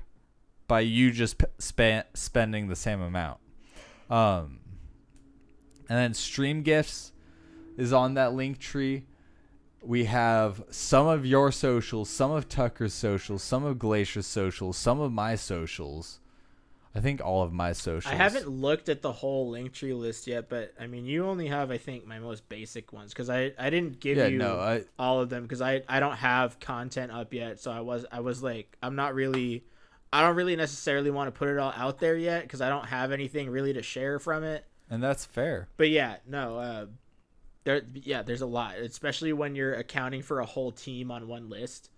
[0.67, 3.39] by you just p- span, spending the same amount.
[4.11, 4.59] Um
[5.89, 7.13] and then stream gifts
[7.77, 9.05] is on that Linktree
[9.83, 15.01] we have some of your socials some of tucker's socials some of glacier's socials some
[15.01, 16.19] of my socials
[16.95, 20.49] i think all of my socials I haven't looked at the whole Linktree list yet,
[20.49, 23.71] but I mean, you only have, I think, my most basic ones because I, I
[23.71, 27.13] didn't give yeah you no i all of them because I, I don't have content
[27.13, 27.61] up yet.
[27.61, 29.65] So I was I was like, I'm not really,
[30.13, 32.87] I don't really necessarily want to put it all out there yet because I don't
[32.87, 34.65] have anything really to share from it.
[34.91, 36.87] and that's fair But yeah, no, uh,
[37.69, 41.51] there, yeah, there's a lot, especially when you're accounting for a whole team on one
[41.51, 41.91] list.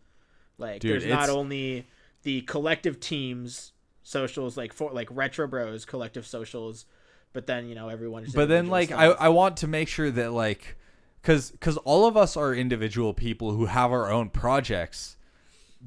[0.59, 1.87] Like, Dude, there's not only
[2.25, 6.87] the collective teams socials, like for like Retro Bros collective socials,
[7.33, 8.27] but then you know everyone.
[8.35, 9.07] but then like I.
[9.07, 10.77] I want to make sure that like
[11.23, 15.17] because because all of us are individual people who have our own projects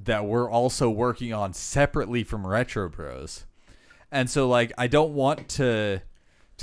[0.05, 3.45] that we're also working on separately from retro bros
[4.11, 6.01] and so like i don't want to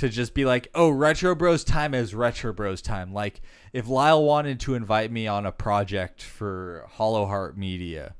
[0.01, 3.39] to just be like oh retro bros time is retro bros time like
[3.71, 8.15] if lyle wanted to invite me on a project for hollow heart media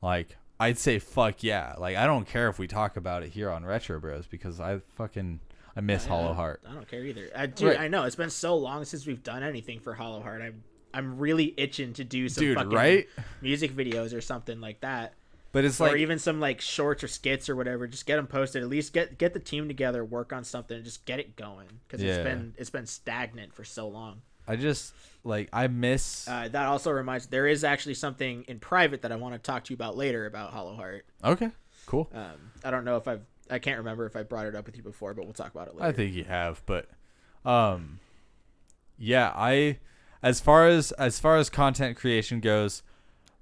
[0.00, 3.50] like i'd say fuck yeah like i don't care if we talk about it here
[3.50, 5.40] on retro bros because i fucking
[5.76, 7.28] i miss Yeah, hollow heart I don't care either.
[7.34, 7.80] I, dude, Right.
[7.80, 10.42] I know it's been so long since we've done anything for Hollow Heart.
[10.42, 10.62] I'm
[10.94, 13.06] I'm really itching to do some Dude, fucking right?
[13.40, 15.14] music videos or something like that.
[15.52, 17.86] But it's or like even some like shorts or skits or whatever.
[17.86, 18.62] Just get them posted.
[18.62, 21.68] At least get get the team together, work on something, and just get it going
[21.86, 22.14] because Yeah.
[22.14, 24.22] it's been it's been stagnant for so long.
[24.48, 26.26] I just like I miss.
[26.26, 29.64] Uh, that also reminds there is actually something in private that I want to talk
[29.64, 31.04] to you about later about Hollow Heart.
[31.22, 31.50] okay,
[31.86, 32.08] cool.
[32.14, 34.76] Um, I don't know if I've I can't remember if I brought it up with
[34.76, 35.86] you before, but we'll talk about it later.
[35.86, 36.88] I think you have, but
[37.44, 38.00] um,
[38.98, 39.32] yeah.
[39.34, 39.78] I
[40.22, 42.82] as far as as far as content creation goes,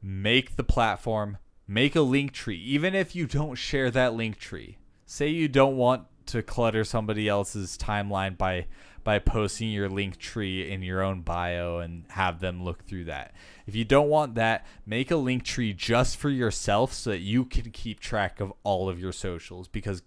[0.02, 1.38] make the platform,
[1.70, 4.74] make a Linktree, even if you don't share that Linktree.
[5.06, 8.66] Say you don't want to clutter somebody else's timeline by
[9.02, 13.32] by posting your Linktree in your own bio and have them look through that.
[13.66, 17.70] If you don't want that, make a Linktree just for yourself so that you can
[17.70, 20.02] keep track of all of your socials because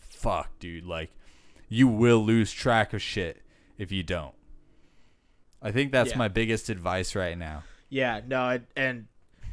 [0.00, 1.10] fuck, dude, like
[1.68, 3.42] you will lose track of shit
[3.78, 4.34] if you don't.
[5.62, 6.18] I think that's Yeah.
[6.18, 7.62] my biggest advice right now.
[7.90, 9.06] Yeah, no, and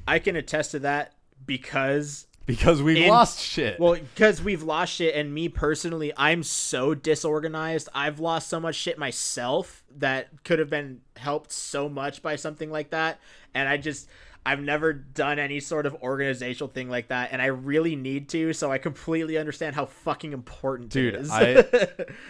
[0.07, 1.13] I can attest to that
[1.45, 3.79] because because we've lost shit.
[3.79, 8.75] well because we've lost shit and me personally i'm so disorganized i've lost so much
[8.75, 13.19] shit myself that could have been helped so much by something like that
[13.53, 14.09] and i just
[14.45, 18.53] i've never done any sort of organizational thing like that and i really need to
[18.53, 21.63] so i completely understand how fucking important Dude, it is I-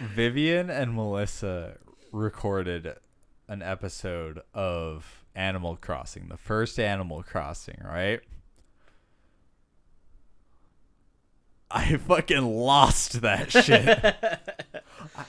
[0.14, 1.78] Vivian and Melissa
[2.12, 2.96] recorded
[3.48, 8.20] an episode of Animal Crossing, the first Animal Crossing, right?
[11.70, 13.88] I fucking lost that shit.
[13.88, 14.38] I-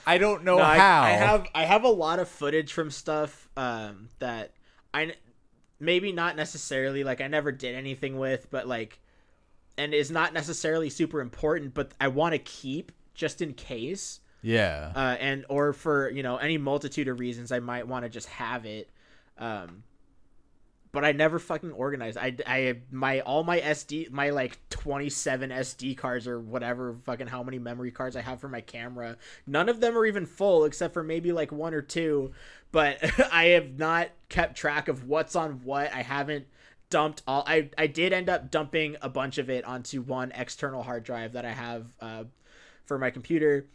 [0.06, 1.02] I don't know No, how.
[1.02, 4.52] I, have I have a lot of footage from stuff um, that
[4.92, 5.14] I
[5.80, 9.00] maybe not necessarily like I never did anything with, but like,
[9.76, 14.92] and is not necessarily super important, but I want to keep just in case, yeah.
[14.94, 18.28] uh, and or for you know any multitude of reasons I might want to just
[18.28, 18.88] have it.
[19.38, 19.82] Um,
[20.94, 22.16] but I never fucking organized.
[22.16, 27.42] I, I my all my SD my like 27 SD cards or whatever fucking how
[27.42, 29.16] many memory cards I have for my camera.
[29.44, 32.30] None of them are even full except for maybe like one or two.
[32.70, 32.98] But
[33.32, 35.92] I have not kept track of what's on what.
[35.92, 36.46] I haven't
[36.90, 37.42] dumped all.
[37.44, 41.32] I I did end up dumping a bunch of it onto one external hard drive
[41.32, 42.24] that I have uh,
[42.86, 43.66] for my computer.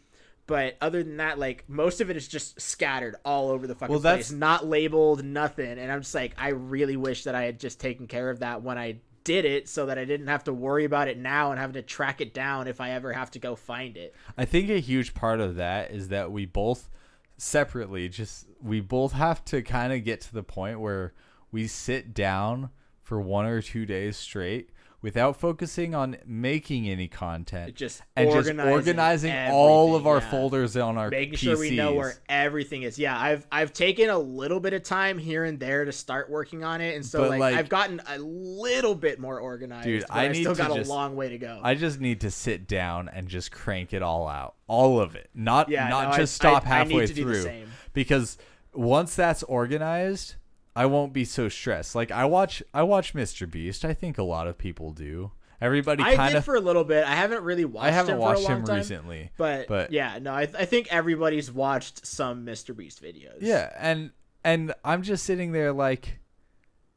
[0.50, 3.92] But other than that, like most of it is just scattered all over the fucking
[3.92, 5.78] Well, that's- place, not labeled, nothing.
[5.78, 8.60] And I'm just like, I really wish that I had just taken care of that
[8.64, 11.60] when I did it, so that I didn't have to worry about it now and
[11.60, 14.12] having to track it down if I ever have to go find it.
[14.36, 16.88] I think a huge part of that is that we both
[17.36, 21.14] separately just we both have to kind of get to the point where
[21.52, 22.70] we sit down
[23.00, 24.70] for one or two days straight
[25.02, 30.30] without focusing on making any content just and just organizing organizing all of our yeah.
[30.30, 31.38] folders on our making PCs.
[31.38, 32.98] sure we know where everything is.
[32.98, 36.64] Yeah, I've I've taken a little bit of time here and there to start working
[36.64, 39.84] on it, and so like, like- I've gotten a little bit more organized.
[39.86, 41.60] Dude, but I I, still got just- a long way to go.
[41.62, 45.30] I just need to sit down and just crank it all out, all of it,
[45.34, 47.62] not yeah, not no, I- just stop I, I halfway need to do the through.
[47.92, 48.38] because
[48.74, 50.36] once that's organized,
[50.74, 51.94] I won't be so stressed.
[51.94, 53.50] Like I watch I watch Mr.
[53.50, 53.84] Beast.
[53.84, 55.32] I think a lot of people do.
[55.60, 57.04] Everybody I kind did of for a little bit.
[57.04, 57.86] I haven't really watched.
[57.86, 59.30] I haven't him watched for a long him time, recently.
[59.36, 62.74] But, but- yeah, no, I, I think everybody's watched some Mr.
[62.74, 63.38] Beast videos.
[63.40, 64.12] Yeah, and
[64.42, 66.18] and I'm just sitting there like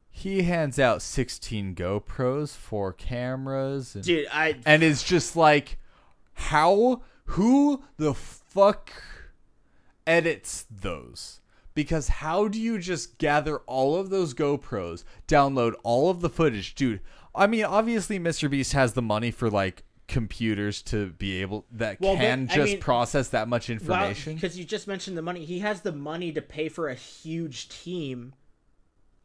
[0.10, 5.78] he hands out 16 GoPros, four cameras, and, dude, I and it's just like
[6.34, 8.92] how who the fuck
[10.08, 11.42] edits those?
[11.76, 16.76] Because how do you just gather all of those GoPros, download all of the footage,
[16.76, 17.02] dude?
[17.36, 18.50] I mean, obviously Mr.
[18.50, 22.74] Beast has the money for like computers to be able that Well, can I just
[22.74, 24.36] mean, process that much information.
[24.36, 25.46] because you just mentioned the money.
[25.46, 28.36] He has the money to pay for a huge team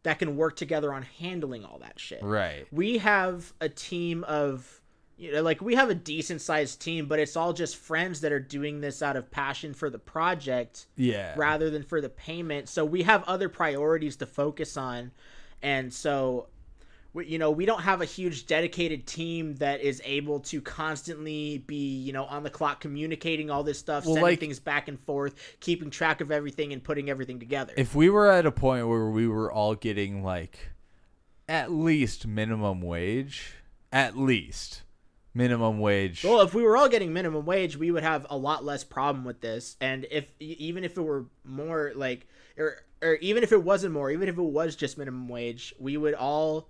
[0.04, 2.22] that can work together on handling all that shit.
[2.22, 2.66] right.
[2.72, 4.80] We have a team of
[5.18, 8.32] you know like we have a decent sized team, but it's all just friends that
[8.32, 11.34] are doing this out of passion for the project Yeah.
[11.36, 12.68] rather than for the payment.
[12.68, 15.10] So we have other priorities to focus on,
[15.62, 16.46] and so
[17.14, 21.58] we, you know we don't have a huge dedicated team that is able to constantly
[21.66, 24.86] be you know on the clock communicating all this stuff, Well, sending like- things back
[24.88, 27.72] and forth, keeping track of everything, and putting everything together.
[27.76, 30.68] if we were at a point where we were all getting like
[31.48, 33.54] at least minimum wage,
[33.90, 34.82] at least
[35.38, 36.24] minimum wage.
[36.24, 39.24] Well, if we were all getting minimum wage, we would have a lot less problem
[39.24, 39.76] with this.
[39.80, 42.26] And if even if it were more like,
[42.58, 45.96] or or even if it wasn't more, even if it was just minimum wage, we
[45.96, 46.68] would all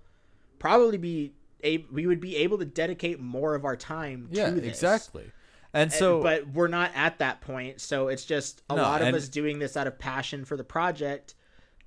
[0.59, 4.61] probably be a we would be able to dedicate more of our time yeah, to
[4.61, 4.69] this.
[4.69, 5.31] exactly.
[5.73, 9.01] And And- so but we're not at that point, so it's just a No, lot
[9.01, 11.33] of and- us doing this out of passion for the project,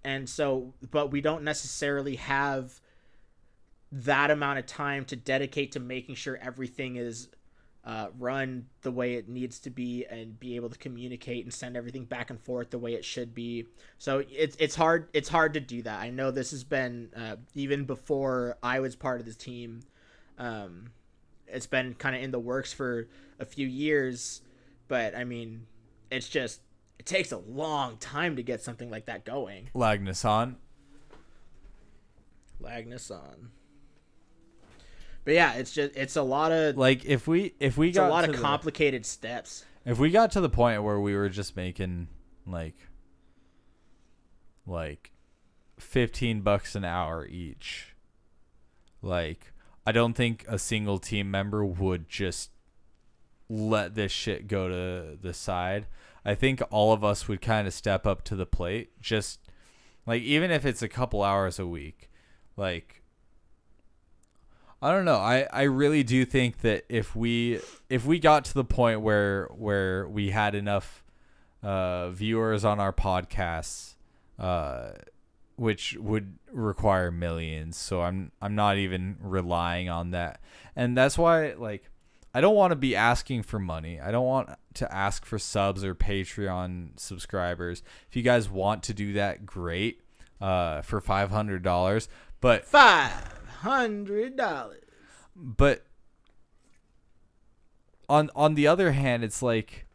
[0.04, 2.80] and so but we don't necessarily have
[3.92, 7.28] that amount of time to dedicate to making sure everything is
[7.84, 11.76] uh, run the way it needs to be and be able to communicate and send
[11.76, 13.66] everything back and forth the way it should be.
[13.98, 16.00] So it's it's hard it's hard to do that.
[16.00, 19.80] I know this has been uh, even before I was part of the team.
[20.38, 20.90] Um,
[21.46, 24.42] it's been kind of in the works for a few years,
[24.88, 25.66] but I mean,
[26.10, 26.60] it's just
[26.98, 29.70] it takes a long time to get something like that going.
[29.74, 30.56] Lagnus on.
[32.62, 33.50] Lagnus on.
[35.24, 38.08] But yeah, it's just it's a lot of Like if we if we it's got
[38.08, 39.64] a lot of the- complicated steps.
[39.84, 42.08] if we got to the point where we were just making
[42.46, 42.74] like
[44.66, 45.10] like
[45.78, 47.96] 15 bucks an hour each
[49.00, 49.52] like
[49.84, 52.50] i don't think a single team member would just
[53.48, 55.86] let this shit go to the side
[56.24, 59.40] i think all of us would kind of step up to the plate just
[60.06, 62.08] like even if it's a couple hours a week
[62.56, 63.01] like
[64.82, 65.16] I don't know.
[65.16, 69.46] I, I really do think that if we if we got to the point where
[69.54, 71.04] where we had enough
[71.62, 73.94] uh, viewers on our podcasts,
[74.40, 74.90] uh,
[75.54, 80.40] which would require millions, so I'm I'm not even relying on that,
[80.74, 81.88] and that's why like
[82.34, 84.00] I don't want to be asking for money.
[84.00, 87.84] I don't want to ask for subs or Patreon subscribers.
[88.10, 90.00] If you guys want to do that, great.
[90.40, 92.08] Uh, for five hundred dollars,
[92.40, 94.82] but Five hundred dollars.
[95.34, 95.86] but
[98.08, 99.86] on on the other hand it's like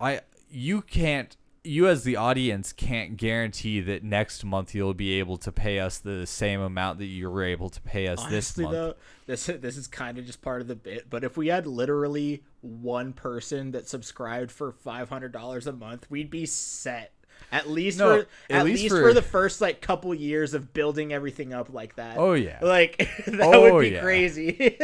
[0.00, 5.36] i you can't you as the audience can't guarantee that next month you'll be able
[5.36, 8.72] to pay us the same amount that you were able to pay us this month
[8.72, 8.94] though,
[9.26, 11.10] this this is kind of just part of the bit.
[11.10, 16.10] But if we had literally one person that subscribed for five hundred dollars a month,
[16.10, 17.12] we'd be set.
[17.50, 20.52] At least No, for at at, least least, for- for, the first like couple years
[20.54, 22.16] of building everything up like that.
[22.18, 24.00] oh yeah Like that Oh, would be yeah.
[24.02, 24.78] crazy.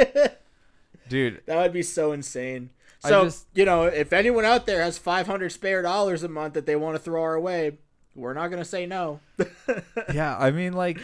[1.09, 2.71] dude that would be so insane.
[3.01, 6.55] So just- you know, if anyone out there has five hundred spare dollars a month
[6.55, 7.77] that they want to throw our way,
[8.15, 9.21] we're not gonna say no.
[10.15, 11.01] yeah i mean like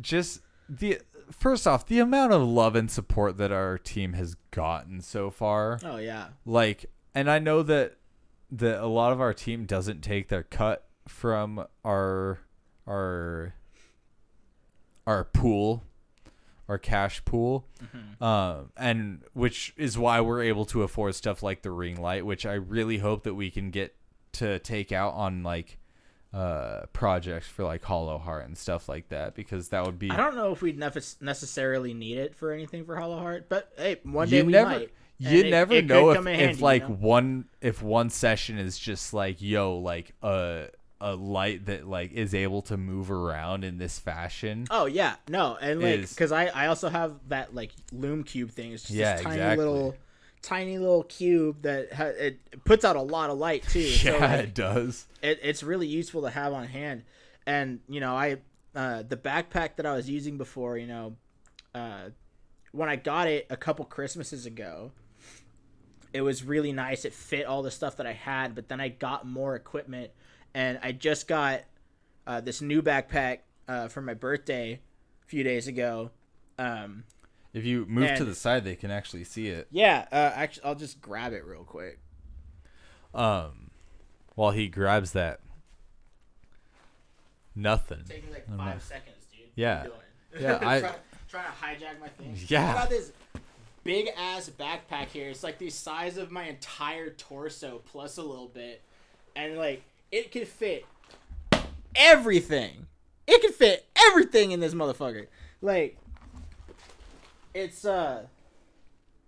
[0.00, 5.00] just the first off the amount of love and support that our team has gotten
[5.00, 6.26] so far oh yeah.
[6.44, 7.94] like and i know that
[8.50, 12.40] that a lot of our team doesn't take their cut from our
[12.86, 13.54] our
[15.06, 15.84] our pool
[16.68, 17.66] our cash pool
[18.20, 22.44] um and which is why we're able to afford stuff like the ring light which
[22.44, 23.94] i really hope that we can get
[24.32, 25.78] to take out on like
[26.34, 30.16] uh projects for like hollow heart and stuff like that because that would be I
[30.16, 34.00] don't know if we'd nef- necessarily need it for anything for Hollow Heart, but hey,
[34.02, 34.92] one day you we never might.
[35.18, 36.94] You it- never it know if, if handy, you like know?
[36.94, 40.68] one if one session is just like yo like a
[41.00, 45.56] a light that like is able to move around in this fashion Oh yeah, no,
[45.60, 48.72] and like because I I also have that like Lume Cube thing.
[48.72, 49.64] It's just Yeah, this tiny exactly.
[49.64, 49.94] little,
[50.42, 53.82] tiny little cube that ha- it puts out a lot of light too.
[53.88, 57.02] so, yeah like, it does it, it's really useful to have on hand.
[57.46, 58.38] And you know, I
[58.74, 61.16] uh, the backpack that I was using before, you know,
[61.74, 62.10] uh,
[62.72, 64.92] when I got it a couple Christmases ago,
[66.16, 67.04] it was really nice.
[67.04, 70.10] It fit all the stuff that I had, but then I got more equipment,
[70.54, 71.62] and I just got
[72.26, 74.80] uh, this new backpack uh, for my birthday
[75.22, 76.10] a few days ago.
[76.58, 77.04] Um,
[77.52, 80.74] if you move to the side they can actually see it yeah, uh, actually, I'll
[80.74, 81.98] just grab it real quick.
[83.14, 83.70] um
[84.34, 85.40] while he grabs that
[87.54, 89.46] nothing Taking like five seconds, dude.
[89.54, 89.84] Yeah.
[89.84, 89.92] What
[90.34, 90.58] are you Yeah?
[90.62, 90.92] I- trying,
[91.28, 92.36] trying to hijack my thing.
[92.48, 92.74] Yeah.
[92.74, 93.12] Got this
[93.86, 95.30] big ass backpack here.
[95.30, 98.82] It's like the size of my entire torso plus a little bit,
[99.34, 100.84] and like it can fit
[101.94, 102.86] everything.
[103.26, 105.28] It can fit everything in this motherfucker.
[105.62, 105.96] Like
[107.54, 108.26] it's uh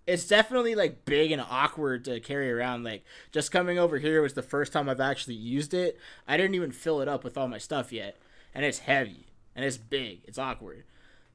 [0.05, 2.83] it's definitely like big and awkward to carry around.
[2.83, 5.97] Like just coming over here was the first time I've actually used it.
[6.27, 8.17] I didn't even fill it up with all my stuff yet,
[8.53, 10.21] and it's heavy and it's big.
[10.25, 10.83] It's awkward,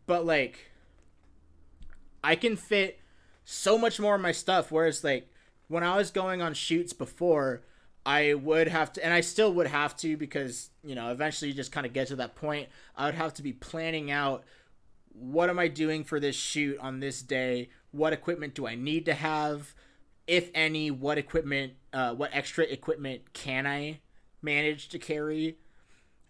[0.07, 0.71] but like
[2.23, 2.99] I can fit
[3.45, 4.71] so much more of my stuff.
[4.71, 5.29] Whereas like
[5.69, 7.63] when I was going on shoots before,
[8.07, 11.57] I would have to, and I still would have to because you know eventually you
[11.57, 12.69] just kind of get to that point.
[12.97, 14.45] I would have to be planning out
[15.15, 17.71] what am I doing for this shoot on this day?
[17.93, 19.75] What equipment do I need to have?
[20.27, 24.01] If any, what equipment, uh, what extra equipment can I
[24.43, 25.57] manage to carry?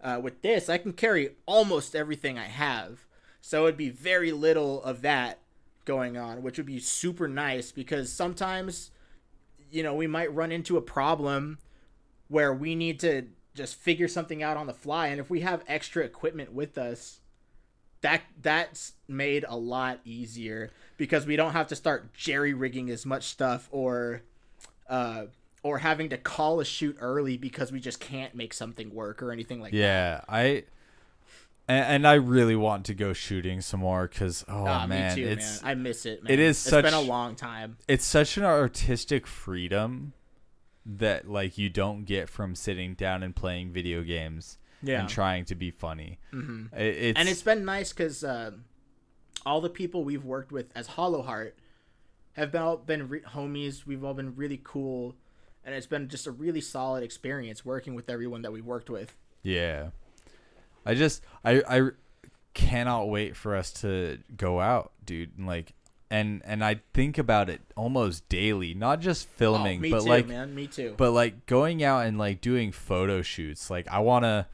[0.03, 3.07] Uh, with this, I can carry almost everything I have.
[3.41, 5.39] So it'd be very little of that
[5.85, 8.91] going on, which would be super nice because sometimes,
[9.71, 11.59] you know, we might run into a problem
[12.29, 15.09] where we need to just figure something out on the fly.
[15.09, 17.21] And if we have extra equipment with us,
[18.05, 23.07] that that's made a lot easier because we don't have to start jerry rigging as
[23.07, 24.21] much stuff or
[24.91, 25.25] uh
[25.63, 29.33] or having to call a shoot early because we just can't make something work or
[29.33, 29.79] anything like that.
[29.79, 30.65] yeah i
[31.69, 35.23] and, and i really want to go shooting some more because oh Ah, man me
[35.23, 35.71] too, it's man.
[35.71, 36.33] I miss it, man.
[36.33, 37.77] it is It's such- been a long time.
[37.89, 40.13] it's such an artistic freedom
[40.87, 45.01] that like you don't get from sitting down and playing video games Yeah.
[45.01, 46.19] and trying to be funny.
[46.31, 48.51] hmm It, it's and it's been nice because uh,
[49.47, 51.57] all the people we've worked with as Hollow Heart
[52.33, 53.87] have been all been re- homies.
[53.87, 55.15] We've all been really cool,
[55.65, 59.17] and it's been just a really solid experience working with everyone that we worked with.
[59.43, 59.91] yeah.
[60.85, 61.91] I just I I
[62.55, 65.37] cannot wait for us to go out, dude.
[65.37, 65.73] And like
[66.11, 70.09] and and I think about it almost daily, not just filming, oh, me but too,
[70.09, 70.55] like man.
[70.55, 70.95] Me too.
[70.97, 73.71] but like going out and like doing photo shoots.
[73.71, 74.47] Like I want to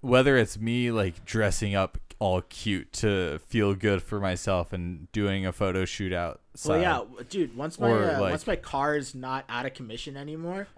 [0.00, 5.46] whether it's me like dressing up all cute to feel good for myself and doing
[5.46, 6.68] a photo shoot outside.
[6.68, 7.56] Well, yeah, dude.
[7.56, 10.68] Once my uh, like- once my car is not out of commission anymore,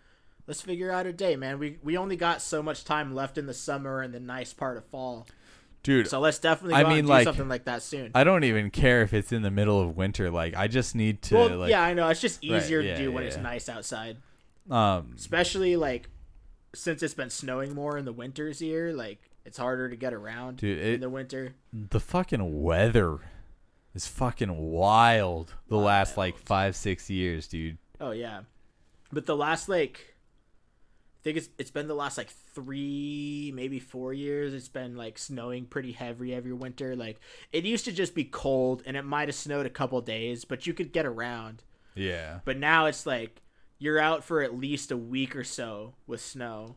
[0.47, 1.59] let's figure out a day, man.
[1.59, 4.77] We we only got so much time left in the summer and the nice part
[4.77, 5.27] of fall,
[5.83, 6.09] dude.
[6.09, 8.11] so let's definitely go I mean, like, something like that soon.
[8.15, 10.31] I don't even care if it's in the middle of winter.
[10.31, 12.09] Like I just need to well, like yeah, I know.
[12.09, 14.19] It's just Right, easier yeah, to do when yeah, it's nice outside,
[14.71, 16.09] um especially like
[16.75, 18.93] since it's been snowing more in the winters here.
[18.93, 21.55] Like it's harder to get around Dude, in the winter.
[21.73, 23.19] the fucking weather
[23.95, 27.79] is fucking wild the last like 5 6 years, dude.
[28.01, 28.41] Oh yeah,
[29.13, 30.16] but the last like,
[31.27, 34.55] think it's it's been the last like three maybe four years.
[34.55, 36.95] It's been like snowing pretty heavy every winter.
[36.95, 37.19] Like
[37.53, 40.69] it used to just be cold and it might have snowed a couple days, but
[40.69, 41.65] you could get around.
[41.97, 42.41] Yeah.
[42.45, 43.43] But now it's like
[43.81, 46.77] you're out for at least a week or so with snow,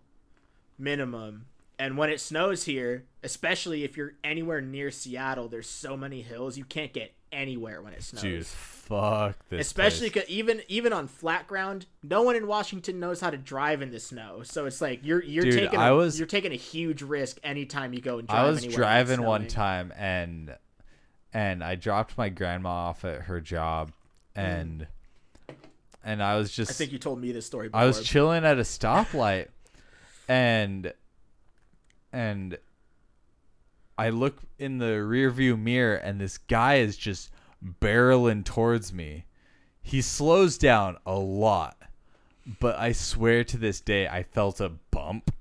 [0.79, 1.45] minimum.
[1.77, 6.57] And when it snows here, especially if you're anywhere near Seattle, there's so many hills
[6.57, 9.67] you can't get anywhere when it snows Dude, fuck this.
[9.67, 10.25] especially place.
[10.29, 13.99] even even on flat ground no one in washington knows how to drive in the
[13.99, 17.03] snow so it's like you're you're Dude, taking a I was- you're taking a huge
[17.03, 20.57] risk anytime you go and drive I was driving one time and
[21.31, 23.91] and I dropped my grandma off at her job
[24.35, 24.41] Mm.
[24.43, 24.87] and
[26.03, 27.81] and I was just i think you told me this story before.
[27.81, 29.49] I was chilling at a stoplight
[30.27, 30.93] and
[32.11, 32.57] and
[33.99, 37.29] I look in the rearview mirror and this guy is just
[37.61, 39.25] barreling towards me.
[39.81, 41.77] He slows down a lot,
[42.61, 45.35] but I swear to this day I felt a bump.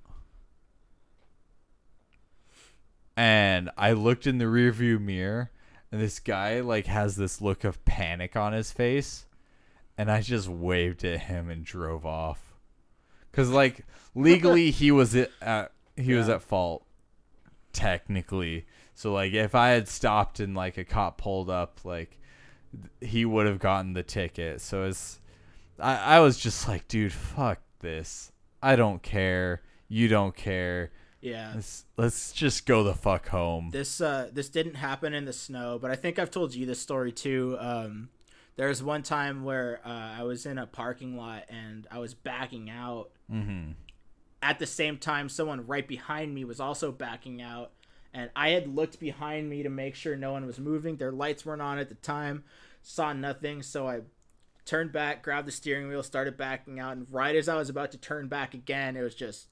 [3.16, 5.52] And I looked in the rearview mirror
[5.92, 9.26] and this guy like has this look of panic on his face
[9.96, 12.54] and I just waved at him and drove off.
[13.30, 13.86] Cuz like
[14.16, 16.84] legally he was at, at he was at fault
[17.72, 18.66] technically.
[18.94, 22.18] So like if I had stopped and like a cop pulled up like
[23.00, 24.60] he would have gotten the ticket.
[24.60, 25.20] So it's
[25.78, 28.32] I I was just like, dude, fuck this.
[28.62, 29.62] I don't care.
[29.88, 30.90] You don't care.
[31.20, 33.70] yeah Let's let's just go the fuck home.
[33.72, 36.78] this uh this didn't happen in the snow but i think i've told you this
[36.80, 38.08] story too um
[38.56, 42.14] there was one time where uh, i was in a parking lot and i was
[42.14, 43.74] backing out Mhm.
[44.42, 47.72] At the same time someone right behind me was also backing out
[48.14, 50.96] and i had looked behind me to make sure no one was moving.
[50.96, 52.44] Their lights weren't on at the time
[52.82, 54.00] saw nothing so i
[54.64, 57.90] turned back grabbed the steering wheel started backing out and right as i was about
[57.90, 59.46] to turn back again it was just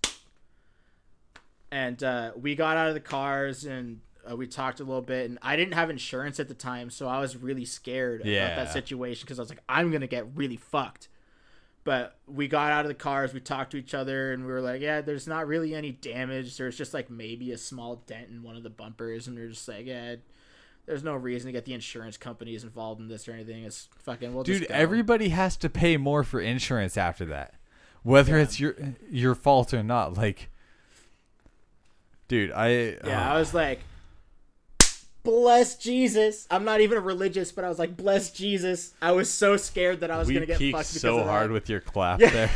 [1.70, 5.28] and uh, we got out of the cars and uh, we talked a little bit
[5.28, 8.72] and i didn't have insurance at the time so i was really scared about that
[8.72, 11.08] situation because i was like i'm gonna get really fucked
[11.86, 14.60] but we got out of the cars we talked to each other and we were
[14.60, 18.42] like yeah there's not really any damage there's just like maybe a small dent in
[18.42, 20.16] one of the bumpers and we are just like yeah
[20.84, 24.34] there's no reason to get the insurance companies involved in this or anything it's fucking
[24.34, 27.54] we'll Dude, everybody has to pay more for insurance after that.
[28.02, 28.42] Whether Yeah.
[28.42, 28.74] it's your
[29.10, 30.14] your fault or not.
[30.16, 30.50] Like
[32.28, 32.68] Dude, I
[33.04, 33.80] yeah uh, i was like
[35.26, 39.56] bless jesus i'm not even religious but i was like bless jesus i was so
[39.56, 42.20] scared that i was we gonna get peaked fucked because so hard with your clap
[42.20, 42.30] Yeah.
[42.30, 42.50] there.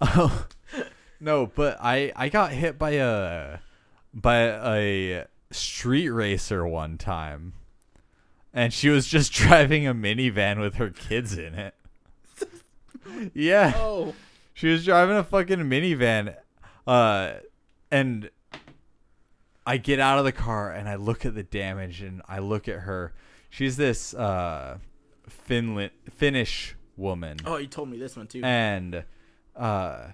[0.00, 0.46] Oh,
[1.20, 3.58] no, but I I got hit by a
[4.14, 7.54] by a street racer one time.
[8.54, 11.74] And she was just driving a minivan with her kids in it.
[13.34, 13.72] yeah.
[13.76, 14.14] oh
[14.54, 16.36] She was driving a fucking minivan,
[16.86, 17.32] uh,
[17.90, 18.30] and
[19.66, 22.68] I get out of the car and I look at the damage and I look
[22.68, 23.12] at her.
[23.50, 24.78] She's this uh,
[25.28, 29.04] Finland Finnish woman, oh you told me this one too and
[29.56, 30.08] uh,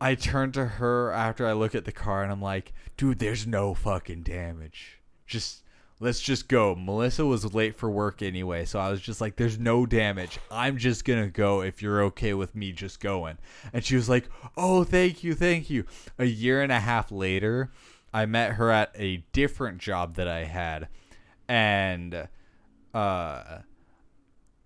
[0.00, 3.46] I turn to her after I look at the car and I'm like, "Dude, there's
[3.46, 5.00] no fucking damage.
[5.26, 5.62] Just."
[5.98, 6.74] Let's just go.
[6.74, 10.38] Melissa was late for work anyway, so I was just like, there's no damage.
[10.50, 13.38] I'm just going to go if you're okay with me just going.
[13.72, 15.86] And she was like, oh, thank you, thank you.
[16.18, 17.70] A year and a half later,
[18.16, 20.88] I met her at a different job that I had.
[21.50, 22.28] And
[22.94, 23.58] uh,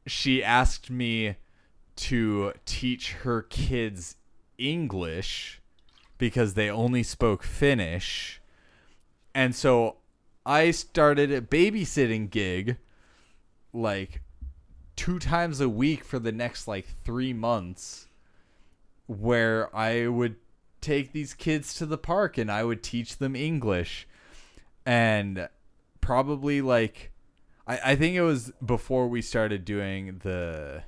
[0.06, 1.34] she asked me
[1.96, 4.14] to teach her kids
[4.56, 5.60] English
[6.16, 8.40] because they only spoke Finnish.
[9.34, 9.96] And so
[10.46, 12.76] I started a babysitting gig
[13.72, 14.22] like
[14.94, 18.06] two times a week for the next like three months
[19.08, 20.36] where I would
[20.80, 24.06] take these kids to the park and I would teach them English.
[24.86, 25.48] And
[26.00, 27.12] probably like
[27.66, 30.82] I, I think it was before we started doing the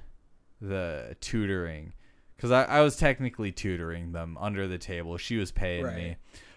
[0.60, 1.92] the tutoring.
[2.36, 5.16] Because I, I was technically tutoring them under the table.
[5.16, 6.16] She was paying me.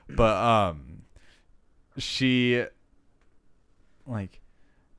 [0.10, 1.04] But um
[1.98, 2.66] she
[4.06, 4.42] like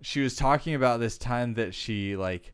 [0.03, 2.53] she was talking about this time that she like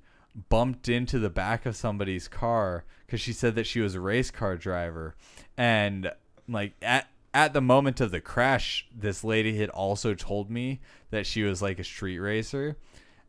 [0.49, 4.31] bumped into the back of somebody's car because she said that she was a race
[4.31, 5.15] car driver
[5.63, 6.11] and
[6.49, 11.25] like at at the moment of the crash this lady had also told me that
[11.25, 12.77] she was like a street racer.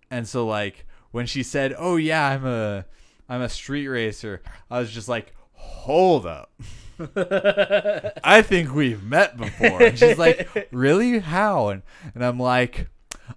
[0.10, 2.86] And so like when she said oh yeah i'm a
[3.30, 6.52] i'm a street racer i was just like hold up.
[7.16, 9.84] I think we've met before.
[9.84, 11.20] And she's like really?
[11.20, 11.70] How?
[11.70, 11.84] And,
[12.16, 12.88] and i'm like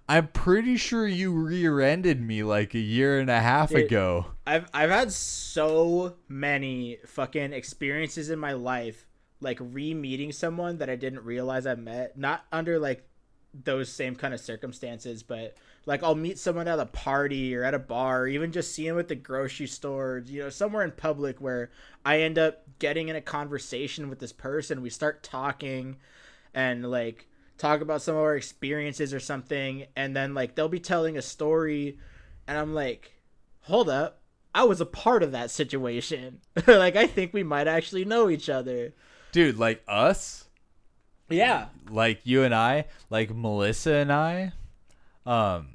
[0.07, 4.27] I'm pretty sure you rear-ended me like a year and a half ago.
[4.45, 9.05] I've I've had so many fucking experiences in my life,
[9.39, 13.07] like re-meeting someone that I didn't realize I met, not under like
[13.53, 17.73] those same kind of circumstances, but like I'll meet someone at a party or at
[17.73, 20.91] a bar, or even just see them at the grocery store, you know, somewhere in
[20.91, 21.71] public where
[22.05, 24.81] I end up getting in a conversation with this person.
[24.81, 25.97] We start talking,
[26.53, 27.27] and like
[27.57, 31.21] talk about some of our experiences or something and then like they'll be telling a
[31.21, 31.97] story
[32.47, 33.11] and I'm like,
[33.61, 34.21] "Hold up.
[34.55, 38.49] I was a part of that situation." like I think we might actually know each
[38.49, 38.93] other.
[39.31, 40.45] Dude, like us?
[41.29, 41.67] Yeah.
[41.89, 44.53] Like you and I, like Melissa and I.
[45.25, 45.69] Um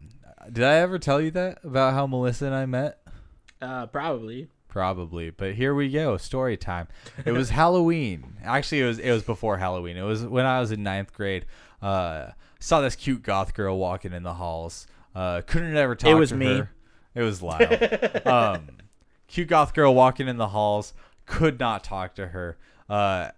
[0.51, 2.99] did I ever tell you that about how Melissa and I met?
[3.61, 4.49] Uh probably.
[4.69, 6.17] Probably, but here we go.
[6.17, 6.89] Story time.
[7.27, 8.39] It was Halloween.
[8.43, 9.99] Actually, it was it was before Halloween.
[9.99, 11.45] It was when I was in ninth grade.
[11.83, 12.31] Uh,
[12.61, 14.87] saw this cute goth girl walking in the halls.
[15.15, 16.17] Uh, couldn't ever talk to her.
[16.17, 16.59] It was to me.
[16.59, 16.71] her.
[17.15, 18.27] It was loud.
[18.27, 18.69] um,
[19.29, 20.95] cute goth girl walking in the halls.
[21.27, 22.57] Could not talk to her.
[22.89, 23.31] Uh,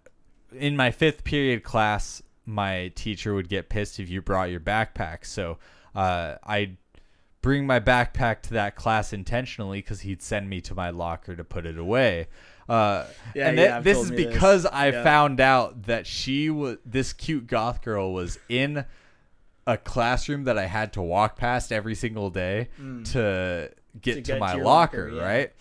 [0.52, 5.24] in my fifth period class, my teacher would get pissed if you brought your backpack.
[5.24, 5.58] So
[5.94, 6.76] uh, I
[7.40, 11.44] bring my backpack to that class intentionally because he'd send me to my locker to
[11.44, 12.28] put it away.
[12.68, 13.04] Uh,
[13.34, 14.32] Yeah, and yeah, thi- this is me this.
[14.34, 15.02] because I Yeah.
[15.02, 18.84] found out that she was this cute goth girl was in
[19.66, 23.74] a classroom that I had to walk past every single day to get Mm.
[24.02, 25.52] To to, get my to locker, locker, right?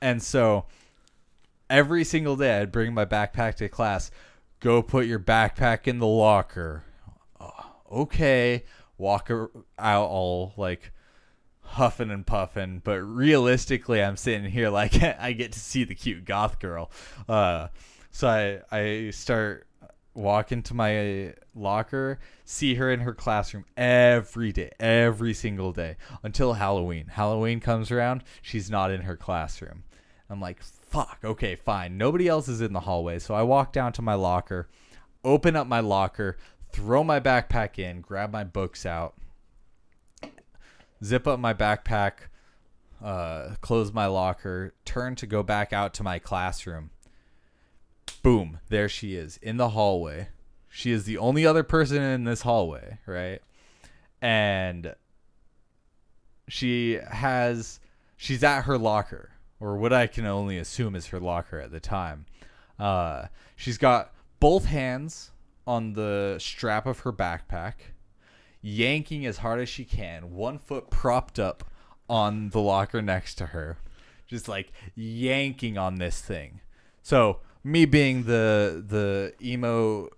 [0.00, 0.66] And so
[1.70, 4.10] every single day I'd bring my backpack to class.
[4.60, 6.82] Go put your backpack in the locker.
[7.40, 7.50] Oh,
[8.02, 8.64] okay.
[8.96, 9.30] Walk
[9.78, 10.92] out all like
[11.68, 16.24] huffing and puffing, but realistically, I'm sitting here like I get to see the cute
[16.24, 16.90] goth girl.
[17.28, 17.68] Uh,
[18.10, 19.66] so I I start
[20.14, 26.54] walking to my locker, see her in her classroom every day, every single day until
[26.54, 27.06] Halloween.
[27.06, 29.84] Halloween comes around, she's not in her classroom.
[30.28, 31.96] I'm like, fuck, okay, fine.
[31.96, 33.18] Nobody else is in the hallway.
[33.18, 34.68] So I walk down to my locker,
[35.24, 36.36] open up my locker,
[36.72, 39.14] throw my backpack in, grab my books out,
[41.02, 42.12] zip up my backpack,
[43.02, 46.90] uh, close my locker, turn to go back out to my classroom.
[48.22, 50.28] Boom, there she is in the hallway.
[50.68, 53.40] She is the only other person in this hallway, right?
[54.20, 54.94] And
[56.48, 57.80] she has
[58.16, 59.30] she's at her locker
[59.60, 62.26] or what I can only assume is her locker at the time.
[62.78, 63.26] Uh,
[63.56, 65.32] she's got both hands
[65.66, 67.74] on the strap of her backpack,
[68.60, 71.64] yanking as hard as she can, one foot propped up
[72.08, 73.78] on the locker next to her,
[74.26, 76.60] just like yanking on this thing.
[77.02, 80.08] So me being the the emo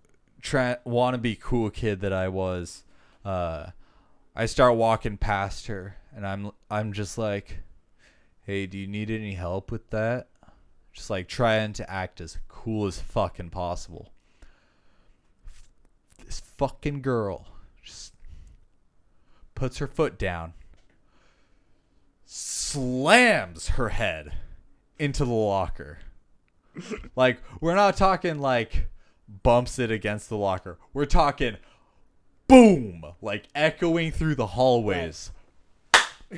[0.41, 2.84] tra- wannabe cool kid that I was,
[3.24, 3.70] uh,
[4.34, 7.59] I start walking past her, and I'm I'm just like,
[8.45, 10.28] "Hey, do you need any help with that?"
[10.93, 14.12] Just like trying to act as cool as fucking possible.
[16.24, 17.47] This fucking girl
[19.61, 20.54] puts her foot down,
[22.24, 24.32] slams her head
[24.98, 25.98] into the locker.
[27.14, 28.88] like we're not talking like
[29.28, 30.78] bumps it against the locker.
[30.94, 31.58] We're talking
[32.48, 35.30] boom, like echoing through the hallways.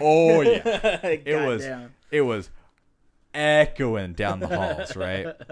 [0.01, 0.99] Oh yeah.
[1.25, 1.95] It was Goddamn.
[2.11, 2.51] it was
[3.33, 5.29] echoing down the halls, right?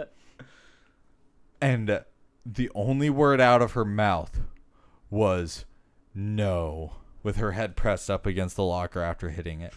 [1.63, 2.03] And
[2.47, 4.41] the only word out of her mouth
[5.11, 5.67] was
[6.15, 9.75] no, with her head pressed up against the locker after hitting it.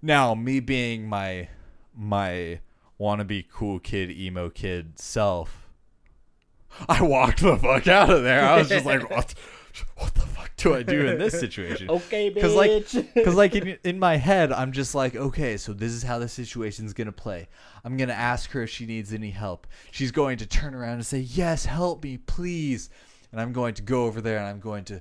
[0.00, 1.48] Now, me being my
[1.94, 2.60] my
[3.00, 5.68] wannabe cool kid, emo kid self,
[6.88, 8.44] I walked the fuck out of there.
[8.44, 9.34] I was just like, what?
[9.96, 11.88] What the fuck do I do in this situation?
[11.90, 12.34] Okay, bitch.
[12.34, 16.04] Because like, because like in, in my head, I'm just like, okay, so this is
[16.04, 17.48] how the situation's gonna play.
[17.84, 19.66] I'm gonna ask her if she needs any help.
[19.90, 22.88] She's going to turn around and say, "Yes, help me, please."
[23.32, 25.00] And I'm going to go over there and I'm going to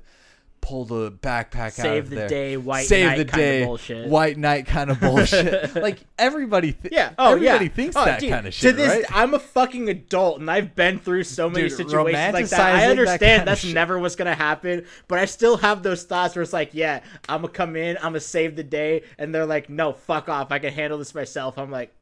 [0.65, 2.27] pull the backpack out Save of the there.
[2.29, 4.07] day, white Save knight the kinda bullshit.
[4.07, 5.75] white knight kind of bullshit.
[5.75, 7.11] like everybody, th- Yeah.
[7.19, 7.71] Oh, everybody yeah.
[7.71, 9.05] thinks Oh, that dude, kind of shit, To this, right?
[9.11, 12.59] I'm a fucking adult, and I've been through so many Dude, situations like that.
[12.61, 16.43] I understand kinda that's never what's gonna happen, but I still have those thoughts where
[16.43, 19.69] it's like, yeah, I'm gonna come in, I'm gonna save the day, and they're like,
[19.69, 21.57] no, fuck off, I can handle this myself.
[21.59, 21.93] I'm like,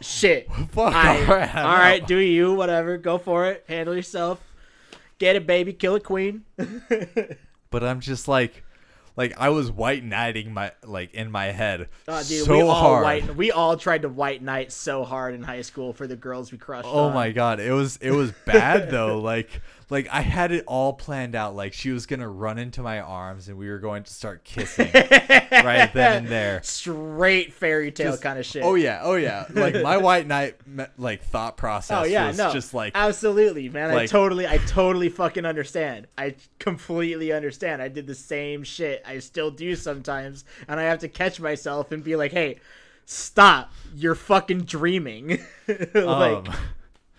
[0.00, 0.50] shit.
[0.72, 4.40] Fuck I- all right, all right do you, whatever, go for it, handle yourself.
[5.18, 6.44] Get it, baby, kill a queen.
[7.70, 8.64] but I'm just like,
[9.16, 12.74] like I was white knighting my like in my head Oh, dude, so we all
[12.74, 13.02] hard.
[13.02, 16.52] white, we all tried to white knight so hard in high school for the girls
[16.52, 16.88] we crushed.
[16.90, 17.14] Oh on.
[17.14, 19.18] my god, it was it was bad though.
[19.30, 19.60] Like
[19.90, 21.54] like I had it all planned out.
[21.54, 24.88] Like she was gonna run into my arms and we were going to start kissing
[24.94, 26.62] right then and there.
[26.62, 28.62] Straight fairy tale Just- kind of shit.
[28.62, 29.46] Oh yeah, oh yeah.
[29.52, 30.56] Like my white knight
[30.96, 33.90] like thought process Oh yeah, was no, just like absolutely, man.
[33.90, 36.06] I totally, I totally fucking understand.
[36.16, 37.82] I completely understand.
[37.82, 39.02] I did the same shit.
[39.06, 42.58] I still do sometimes, and I have to catch myself and be like, "Hey,
[43.04, 43.72] stop!
[43.94, 46.54] You're fucking dreaming." like um,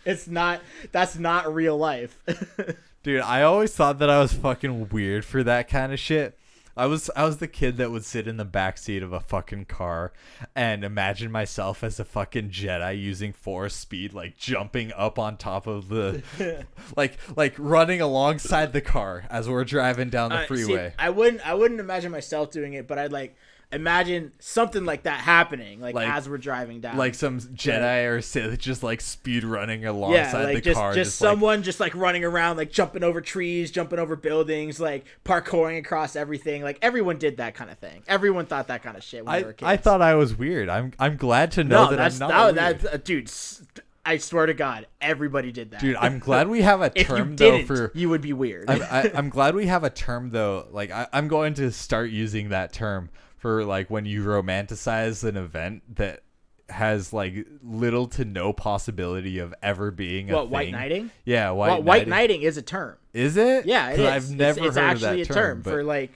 [0.05, 0.61] it's not.
[0.91, 2.17] That's not real life.
[3.03, 6.37] Dude, I always thought that I was fucking weird for that kind of shit.
[6.77, 9.19] I was I was the kid that would sit in the back seat of a
[9.19, 10.13] fucking car
[10.55, 15.67] and imagine myself as a fucking Jedi using force speed, like jumping up on top
[15.67, 16.23] of the,
[16.95, 20.93] like like running alongside the car as we're driving down the Uh, see, freeway.
[20.97, 21.45] I wouldn't.
[21.45, 23.35] I wouldn't imagine myself doing it, but I'd like
[23.71, 28.21] imagine something like that happening, like, Like- as we're driving down, like some Jedi or
[28.21, 31.79] Sith just like speed running yeah, alongside like the just car, just, like- someone just
[31.79, 36.63] like running around, like jumping over trees, jumping over buildings, like parkouring across everything.
[36.63, 38.03] Like everyone did that kind of thing.
[38.07, 39.67] Everyone thought that kind of shit when I, were kids.
[39.67, 40.69] I thought I was weird.
[40.69, 42.79] I'm I'm glad to know no, that that's I'm not that, weird.
[42.81, 43.27] that's uh, dude.
[43.27, 43.63] s-
[44.03, 45.79] I swear to God, everybody did that.
[45.79, 48.67] Dude, I'm glad we have a term though for you would be weird.
[48.67, 50.67] I'm, I, I'm glad we have a term though.
[50.71, 53.11] Like I, I'm going to start using that term
[53.41, 56.21] for like when you romanticize an event that
[56.69, 57.33] has like
[57.63, 60.71] little to no possibility of ever being a what white thing.
[60.73, 61.11] knighting?
[61.25, 62.09] Yeah, white Well, white knighting.
[62.09, 62.97] knighting is a term.
[63.13, 63.65] Is it?
[63.65, 64.05] Yeah, it is.
[64.05, 66.11] I've It's- never it's, heard actually of that a term, for but- like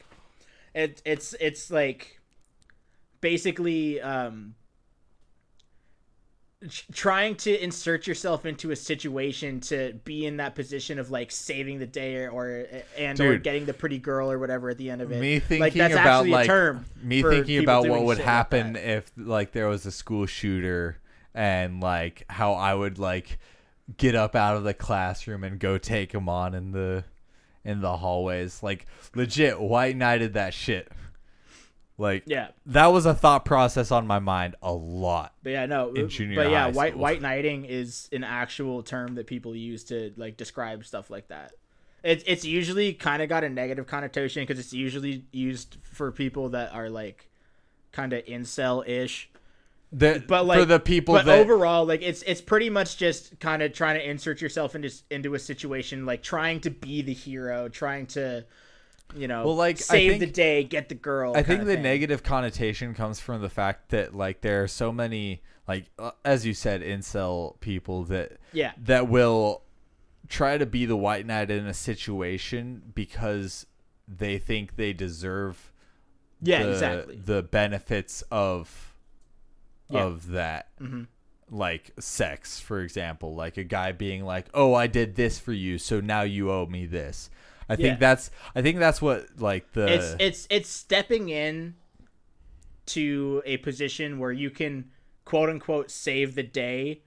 [0.75, 2.21] it, it's it's like
[3.21, 4.53] basically um
[6.93, 11.79] trying to insert yourself into a situation to be in that position of like saving
[11.79, 15.01] the day or, or and or getting the pretty girl or whatever at the end
[15.01, 15.19] of it.
[15.19, 16.85] me thinking like that's about like term.
[17.01, 20.97] me thinking about what would shit like happen if like there was a school shooter
[21.33, 23.37] and like how I would like
[23.97, 27.03] get up out of the classroom and go take him on in the
[27.63, 30.91] in the hallways like legit white knighted that shit
[31.97, 35.93] like Yeah, that was a thought process on my mind a lot but yeah, no.
[35.93, 37.01] In uh, junior but yeah, white school.
[37.01, 41.53] white knighting is an actual term that people use to like describe stuff like that.
[42.03, 46.49] It's it's usually kind of got a negative connotation because it's usually used for people
[46.49, 47.29] that are like
[47.91, 49.29] kind of incel ish.
[49.91, 53.39] the, But like for the people but that overall, like it's it's pretty much just
[53.39, 57.13] kind of trying to insert yourself into into a situation, like trying to be the
[57.13, 58.45] hero, trying to,
[59.15, 61.35] you know, Well, like, I save think- the day, get the girl.
[61.35, 61.83] I think the thing.
[61.83, 66.45] negative connotation comes from the fact that like there are so many like uh, as
[66.45, 68.71] you said incel people that Yeah.
[68.83, 69.63] that will
[70.27, 73.65] try to be the white knight in a situation because
[74.07, 75.71] they think they deserve
[76.41, 77.15] Yeah, the, exactly.
[77.23, 78.95] the benefits of
[79.89, 80.03] Yeah.
[80.03, 81.07] of that Mhm.
[81.49, 85.77] like sex for example like a guy being like oh i did this for you
[85.77, 87.29] so now you owe me this
[87.69, 87.95] i think Yeah.
[87.97, 91.75] that's i think that's what like the it's it's it's stepping in
[92.87, 94.91] to a position where you can
[95.23, 97.01] quote unquote save the day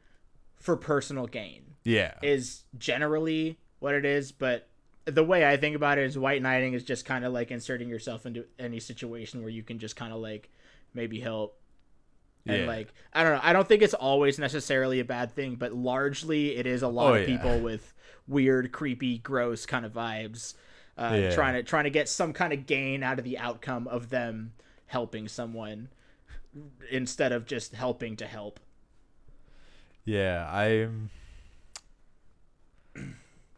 [0.57, 4.69] for personal gain yeah is generally what it is but
[5.05, 7.89] the way i think about it is white knighting is just kind of like inserting
[7.89, 10.51] yourself into any situation where you can just kind of like
[10.95, 11.57] maybe help
[12.49, 12.67] and Yeah.
[12.67, 16.57] like i don't know i don't think it's always necessarily a bad thing but largely
[16.57, 17.37] it is a lot Oh, of yeah.
[17.37, 17.95] people with
[18.27, 20.55] weird creepy gross kind of vibes
[20.99, 21.35] uh, Yeah.
[21.35, 24.53] trying to trying to get some kind of gain out of the outcome of them
[24.87, 25.89] helping someone
[26.91, 28.59] instead of just helping to help
[30.05, 31.11] Yeah, I'm.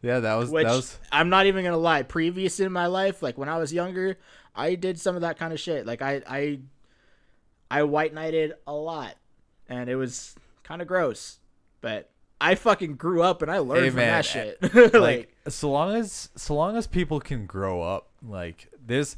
[0.03, 0.97] Yeah, that was which that was.
[1.11, 4.17] i'm not even gonna lie previous in my life like when i was younger
[4.55, 6.59] i did some of that kind of shit like i i
[7.71, 9.15] i white knighted a lot
[9.69, 11.39] and it was kind of gross
[11.81, 12.09] but
[12.39, 15.71] i fucking grew up and i learned Hey, from that shit eh, Like, like so
[15.71, 19.15] long as so long as people can grow up, like there's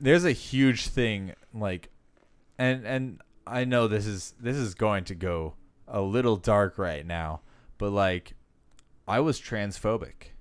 [0.00, 1.88] there's a huge thing like,
[2.58, 5.54] and and I know this is this is going to go
[5.86, 7.42] a little dark right now,
[7.78, 8.34] but like,
[9.06, 10.32] I was transphobic.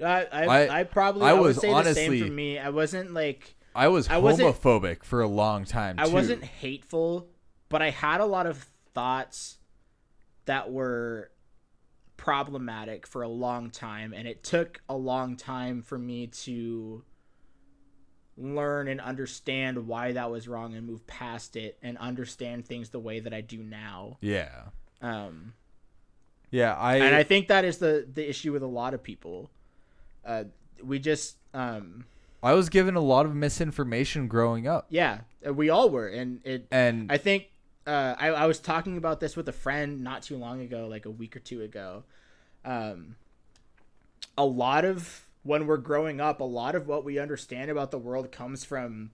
[0.00, 2.58] I I, I- I probably I I, would was say the same honestly- for me.
[2.58, 5.96] I wasn't like I was I wasn't- homophobic for a long time.
[5.96, 6.02] Too.
[6.04, 7.28] I wasn't hateful,
[7.68, 9.58] but I had a lot of thoughts
[10.46, 11.30] that were
[12.16, 17.04] problematic for a long time and it took a long time for me to
[18.36, 22.98] learn and understand why that was wrong and move past it and understand things the
[23.00, 24.18] way that I do now.
[24.20, 24.66] Yeah.
[25.00, 25.52] Um
[26.50, 26.74] Yeah.
[26.76, 26.96] I.
[26.96, 29.50] and I think that is the the issue with a lot of people.
[30.24, 30.44] Uh
[30.82, 32.04] we just um
[32.42, 35.20] I was given a lot of misinformation growing up, yeah,
[35.50, 37.48] we all were and it and I think
[37.86, 41.06] uh, I, I was talking about this with a friend not too long ago, like
[41.06, 42.04] a week or two ago.
[42.64, 43.16] Um,
[44.36, 47.98] a lot of when we're growing up, a lot of what we understand about the
[47.98, 49.10] world comes from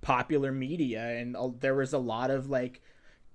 [0.00, 2.82] popular media, and uh, there was a lot of like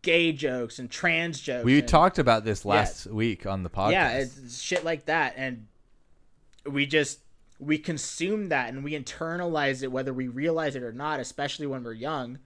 [0.02, 1.64] gay jokes and trans jokes.
[1.64, 3.92] we and- talked about this last week on the podcast.
[3.92, 5.68] yeah, it's shit like that, and
[6.66, 7.20] we just
[7.62, 11.84] we consume that and we internalize it whether we realize it or not, especially when
[11.84, 12.40] we're young,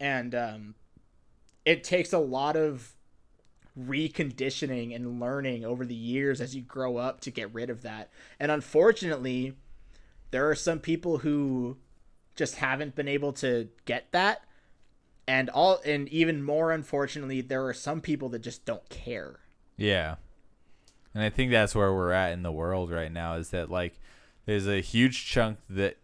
[0.00, 0.74] and um,
[1.64, 2.94] it takes a lot of
[3.78, 8.10] reconditioning and learning over the years as you grow up to get rid of that.
[8.40, 9.54] And unfortunately,
[10.30, 11.76] there are some people who
[12.34, 14.42] just haven't been able to get that.
[15.26, 19.40] And all and even more unfortunately, there are some people that just don't care.
[19.76, 20.16] Yeah.
[21.12, 24.00] And I think that's where we're at in the world right now is that like
[24.48, 25.98] there's a huge chunk that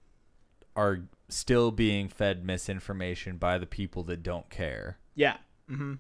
[0.77, 4.99] are still being fed misinformation by the people that don't care.
[5.15, 5.39] Yeah.
[5.71, 5.95] Mm-hmm.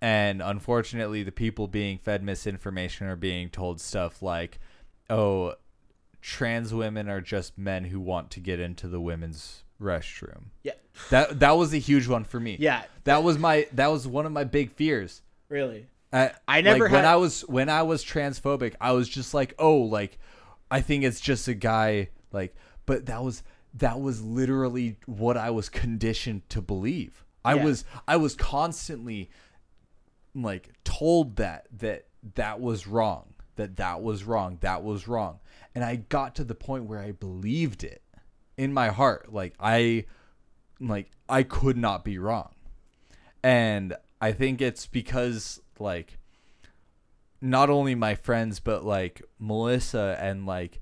[0.00, 4.60] And unfortunately, the people being fed misinformation are being told stuff like,
[5.10, 5.54] "Oh,
[6.22, 10.74] trans women are just men who want to get into the women's restroom." Yeah.
[11.10, 12.56] That that was a huge one for me.
[12.60, 12.84] Yeah.
[13.02, 15.22] That was my that was one of my big fears.
[15.48, 15.88] Really.
[16.12, 19.54] I, I never like, when I was when I was transphobic, I was just like,
[19.58, 20.20] oh, like
[20.70, 22.54] I think it's just a guy, like,
[22.86, 23.42] but that was
[23.74, 27.24] that was literally what I was conditioned to believe.
[27.44, 27.64] I Yeah.
[27.64, 29.30] was I was constantly
[30.34, 35.38] like told that that that was wrong, that that was wrong, that was wrong,
[35.74, 38.02] and I got to the point where I believed it
[38.56, 40.04] in my heart, like I
[40.80, 42.54] like I could not be wrong
[43.42, 46.18] and I think it's because like
[47.40, 50.80] not only my friends but like Melissa and like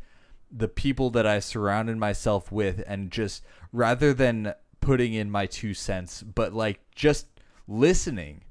[0.50, 5.74] the people that I surrounded myself with and just rather than putting in my two
[5.74, 7.26] cents but like just
[7.68, 8.42] listening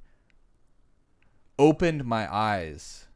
[1.57, 3.07] opened my eyes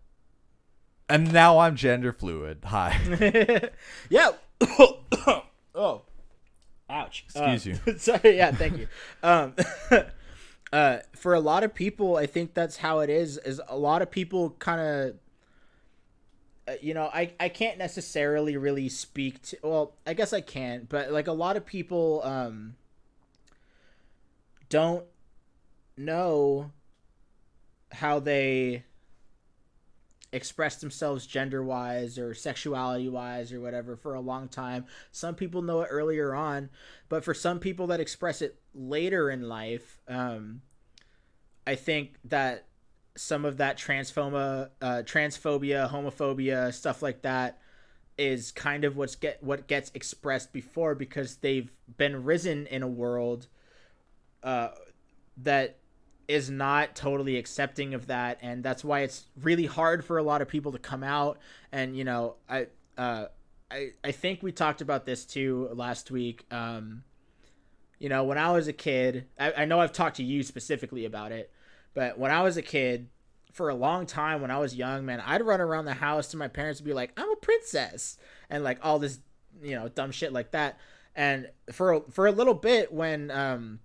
[1.09, 3.69] and now I'm gender fluid hi
[4.09, 4.31] yeah.
[5.75, 6.01] oh.
[6.91, 7.25] Ouch.
[7.27, 7.97] Excuse Uh, you.
[7.99, 8.37] Sorry.
[8.37, 8.51] Yeah.
[8.51, 8.87] Thank you.
[9.21, 9.53] Um,
[10.71, 13.37] uh, for a lot of people, I think that's how it is.
[13.37, 15.15] Is a lot of people kind of.
[16.67, 19.57] Uh, you know, I, I can't necessarily really speak to.
[19.63, 22.75] Well, I guess I can, but like a lot of people um,
[24.69, 25.05] don't
[25.97, 26.71] know
[27.91, 28.83] how they
[30.31, 34.85] express themselves gender wise or sexuality wise or whatever for a long time.
[35.11, 36.69] Some people know it earlier on,
[37.07, 40.61] but for some people that express it later in life, um,
[41.65, 42.65] I think that
[43.15, 47.59] some of that transphobia, uh, transphobia, homophobia, stuff like that
[48.17, 52.87] is kind of what's get what gets expressed before because they've been risen in a
[52.87, 53.47] world
[54.43, 54.69] uh,
[55.37, 55.77] that
[56.29, 60.41] is not totally accepting of that and that's why it's really hard for a lot
[60.41, 61.39] of people to come out.
[61.71, 62.67] And you know i
[62.97, 63.25] uh
[63.69, 66.45] i i think we talked about this too last week.
[66.51, 67.03] Um
[67.99, 71.03] you know when i was a kid i, I know i've talked to you specifically
[71.03, 71.51] about it
[71.93, 73.09] but when i was a kid
[73.51, 76.37] for a long time when i was young man i'd run around the house to
[76.37, 78.17] my parents and be like i'm a princess
[78.49, 79.19] and like all this
[79.61, 80.77] you know dumb shit like that.
[81.15, 83.79] And for for a little bit when um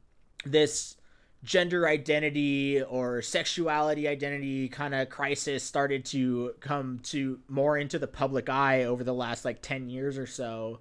[0.45, 0.97] this
[1.45, 8.07] gender identity or sexuality identity kind of crisis started to come to more into the
[8.07, 10.81] public eye over the last like 10 years or so.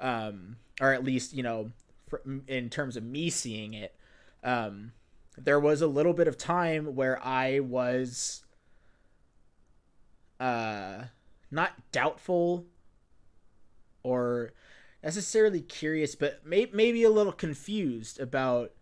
[0.00, 1.70] Um or at least you know
[2.08, 3.94] for, in terms of me seeing it.
[4.42, 4.92] Um
[5.36, 8.44] there was a little bit of time where i was
[10.40, 11.04] uh
[11.50, 12.66] not doubtful
[14.02, 14.52] or
[15.02, 18.72] necessarily curious but may- maybe a little confused about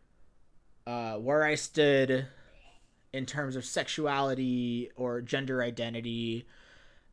[0.87, 2.26] uh, where I stood
[3.12, 6.47] in terms of sexuality or gender identity.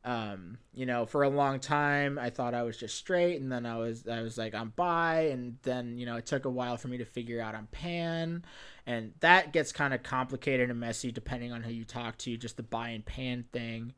[0.05, 3.65] Um, you know, for a long time, I thought I was just straight, and then
[3.65, 6.75] I was I was like I'm bi, and then you know it took a while
[6.75, 8.43] for me to figure out I'm pan,
[8.85, 12.57] and that gets kind of complicated and messy depending on who you talk to, just
[12.57, 13.93] the bi and pan thing.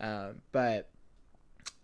[0.00, 0.90] Uh, but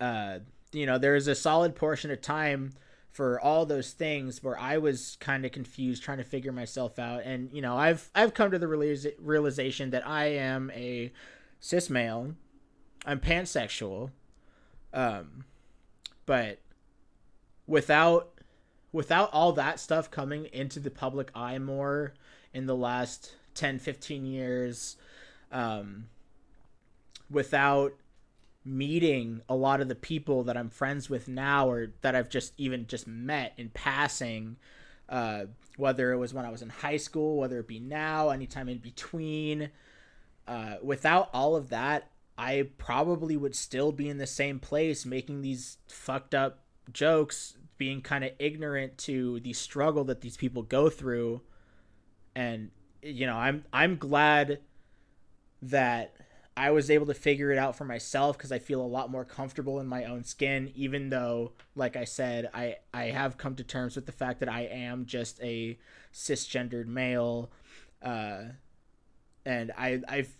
[0.01, 0.41] uh,
[0.73, 2.73] you know, there was a solid portion of time
[3.13, 7.23] for all those things where I was kind of confused, trying to figure myself out.
[7.25, 11.13] And you know, I've I've come to the realiza- realization that I am a
[11.61, 12.35] cis male.
[13.05, 14.11] I'm pansexual.
[14.95, 15.45] Um,
[16.27, 16.59] but
[17.67, 18.31] without
[18.93, 22.15] without all that stuff coming into the public eye more
[22.53, 24.97] in the last 10 15 years
[25.51, 26.07] um,
[27.31, 27.95] without
[28.65, 32.53] meeting a lot of the people that I'm friends with now or that I've just
[32.59, 34.57] even just met in passing
[35.09, 35.47] uh,
[35.77, 38.79] whether it was when I was in high school whether it be now anytime in
[38.79, 39.71] between
[40.47, 45.43] uh, without all of that I probably would still be in the same place making
[45.43, 46.61] these fucked up
[46.93, 51.43] jokes being kind of ignorant to the struggle that these people go through.
[52.35, 52.71] And
[53.03, 54.61] you know i'm i'm glad
[55.61, 56.15] that
[56.57, 59.25] i was able to figure it out for myself because i feel a lot more
[59.25, 63.65] comfortable in my own skin even though like i said i i have come to
[63.65, 65.79] terms with the fact that i am just a
[66.13, 67.51] cisgendered male
[68.03, 68.43] uh
[69.45, 70.37] and i i've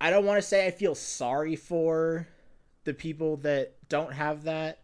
[0.00, 2.26] i don't want to say i feel sorry for
[2.84, 4.80] the people that don't have that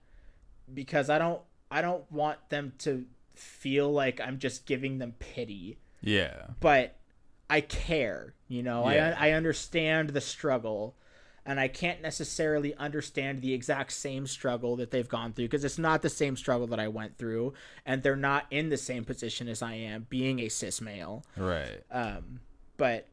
[0.72, 5.78] because I don't I don't want them to feel like I'm just giving them pity.
[6.00, 6.48] Yeah.
[6.60, 6.96] But
[7.50, 8.88] I care, you know.
[8.88, 9.14] Yeah.
[9.18, 10.96] I I understand the struggle
[11.44, 15.78] and I can't necessarily understand the exact same struggle that they've gone through because it's
[15.78, 19.48] not the same struggle that I went through and they're not in the same position
[19.48, 21.24] as I am being a cis male.
[21.36, 21.82] Right.
[21.90, 22.40] Um,
[22.76, 23.08] but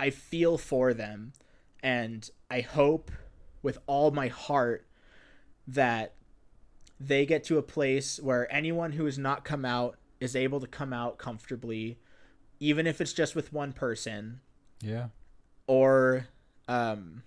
[0.00, 1.32] I feel for them,
[1.82, 3.10] and I hope
[3.62, 4.86] with all my heart
[5.68, 6.14] that
[6.98, 10.66] they get to a place where anyone who has not come out is able to
[10.66, 11.98] come out comfortably,
[12.60, 14.40] even if it's just with one person,
[14.82, 15.08] Yeah.
[15.66, 16.28] or
[16.68, 17.22] um,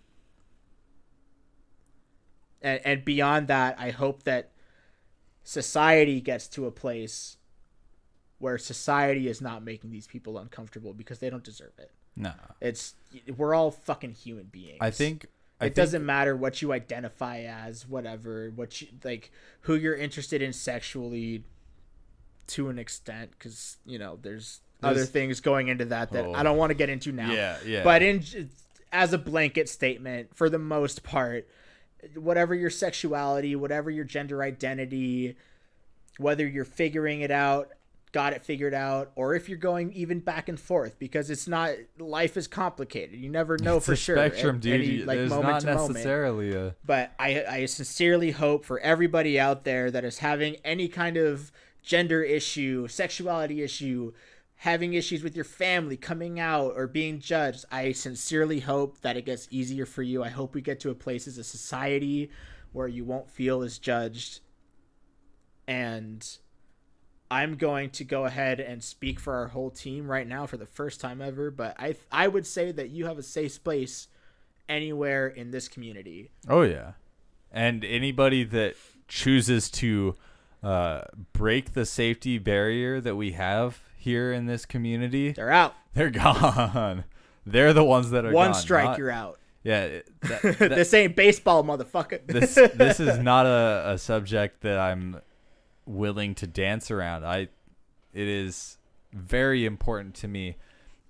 [2.62, 4.52] and, and beyond that, I hope that
[5.44, 7.38] society gets to a place
[8.40, 11.92] where society is not making these people uncomfortable because they don't deserve it.
[12.16, 12.32] No.
[12.62, 12.94] It's
[13.36, 14.78] we're all fucking human beings.
[14.82, 15.26] I think
[15.60, 19.32] I it think, doesn't matter what you identify as, whatever, what you like,
[19.62, 21.44] who you're interested in sexually,
[22.48, 26.34] to an extent, because you know there's, other things going into that that Oh.
[26.34, 27.32] I don't want to get into now.
[27.32, 27.84] Yeah, yeah.
[27.84, 28.24] But in
[28.92, 31.48] as a blanket statement, for the most part,
[32.16, 35.36] whatever your sexuality, whatever your gender identity,
[36.18, 37.70] whether you're figuring it out,
[38.12, 41.72] got it figured out, or if you're going even back and forth, because it's not
[41.98, 43.20] life is complicated.
[43.20, 44.16] You never know it's for a sure.
[44.16, 44.74] spectrum, dude.
[44.82, 45.94] any, like, There's moment not to moment.
[45.94, 50.88] necessarily a But I, I sincerely hope for everybody out there that is having any
[50.88, 54.14] kind of gender issue, sexuality issue,
[54.64, 57.66] having issues with your family, coming out or being judged.
[57.70, 60.24] I sincerely hope that it gets easier for you.
[60.24, 62.32] I hope we get to a place as a society
[62.72, 64.40] where you won't feel as judged.
[65.68, 66.26] And
[67.30, 70.66] I'm going to go ahead and speak for our whole team right now for the
[70.66, 71.52] first time ever.
[71.52, 74.08] But I, I would say that you have a safe place
[74.70, 76.32] anywhere in this community.
[76.48, 76.94] Oh yeah,
[77.52, 78.76] and anybody that
[79.10, 80.16] chooses to
[80.64, 81.02] uh,
[81.34, 85.74] break the safety barrier that we have here in this community, They're out.
[85.94, 87.06] they're gone.
[87.46, 89.40] They're the ones that are One gone, strike, not- you're out.
[89.64, 92.20] Yeah, that, that- this ain't baseball, motherfucker.
[92.28, 95.22] this this is not a, a subject that I'm
[95.86, 97.26] willing to dance around.
[97.26, 97.48] I
[98.14, 98.78] it is
[99.14, 100.58] very important to me.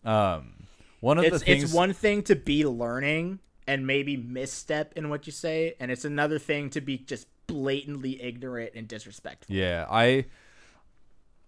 [0.05, 0.67] Um,
[0.99, 5.09] one of it's the things it's one thing to be learning and maybe misstep in
[5.09, 9.55] what you say, and it's another thing to be just blatantly ignorant and disrespectful.
[9.55, 10.25] Yeah, I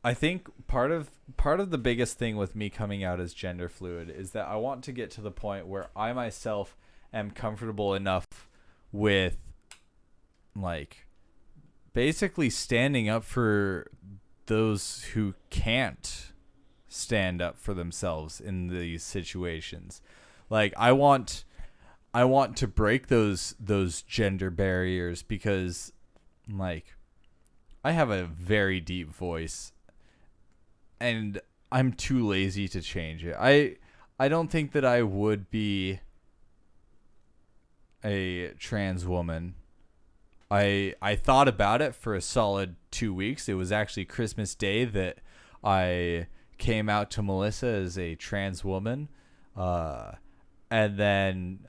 [0.06, 3.68] I think part of part of the biggest thing with me coming out as gender
[3.68, 6.78] fluid is that I want to get to the point where I myself
[7.12, 8.28] am comfortable enough
[8.92, 9.38] with
[10.56, 11.08] like
[11.94, 13.90] basically standing up for
[14.46, 16.34] those who can't
[16.88, 20.04] stand up for themselves in these situations.
[20.52, 21.46] Like I want
[22.14, 25.92] I want to break those those gender barriers because
[26.48, 26.94] like
[27.84, 29.72] I have a very deep voice
[31.06, 31.40] and
[31.72, 33.36] I'm too lazy to change it.
[33.40, 33.78] I
[34.20, 36.00] I don't think that I would be
[38.04, 39.54] a trans woman.
[40.50, 43.48] I I thought about it for a solid 2 weeks.
[43.48, 45.20] It was actually Christmas Day that
[45.64, 46.28] I
[46.58, 49.10] came out to Melissa as a trans woman.
[49.56, 50.14] Uh
[50.72, 51.68] and then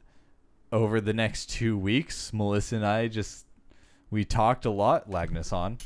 [0.72, 3.44] over the next 2 weeks, Melissa and I just
[4.10, 5.78] we talked a lot, Lagnason.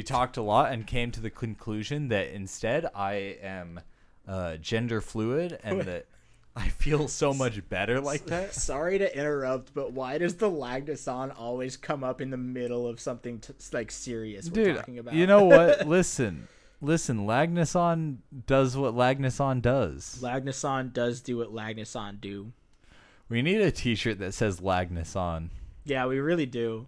[0.00, 3.80] We talked a lot and came to the conclusion that instead I am
[4.26, 6.06] uh, gender fluid and that
[6.56, 8.54] I feel so much better like that.
[8.54, 12.98] Sorry to interrupt, but why does the Lagnason always come up in the middle of
[12.98, 15.12] something t- like serious we're Dude, talking about?
[15.12, 15.86] you know what?
[15.86, 16.48] listen,
[16.80, 17.26] listen.
[17.26, 20.18] Lagnason does what Lagnason does.
[20.22, 22.52] Lagnason does do what Lagnason do.
[23.28, 25.50] We need a T-shirt that says Lagnason.
[25.84, 26.86] Yeah, we really do.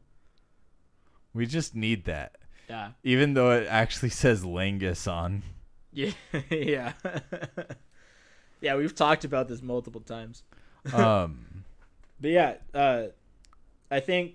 [1.35, 2.37] We just need that,
[2.73, 2.93] Yeah.
[3.05, 5.43] even though it actually says Langason.
[5.93, 6.13] Yeah.
[6.51, 6.93] yeah.
[8.63, 10.43] yeah, we've talked about this multiple times.
[10.93, 11.65] Um,
[12.21, 13.07] But yeah, uh,
[13.91, 14.35] I think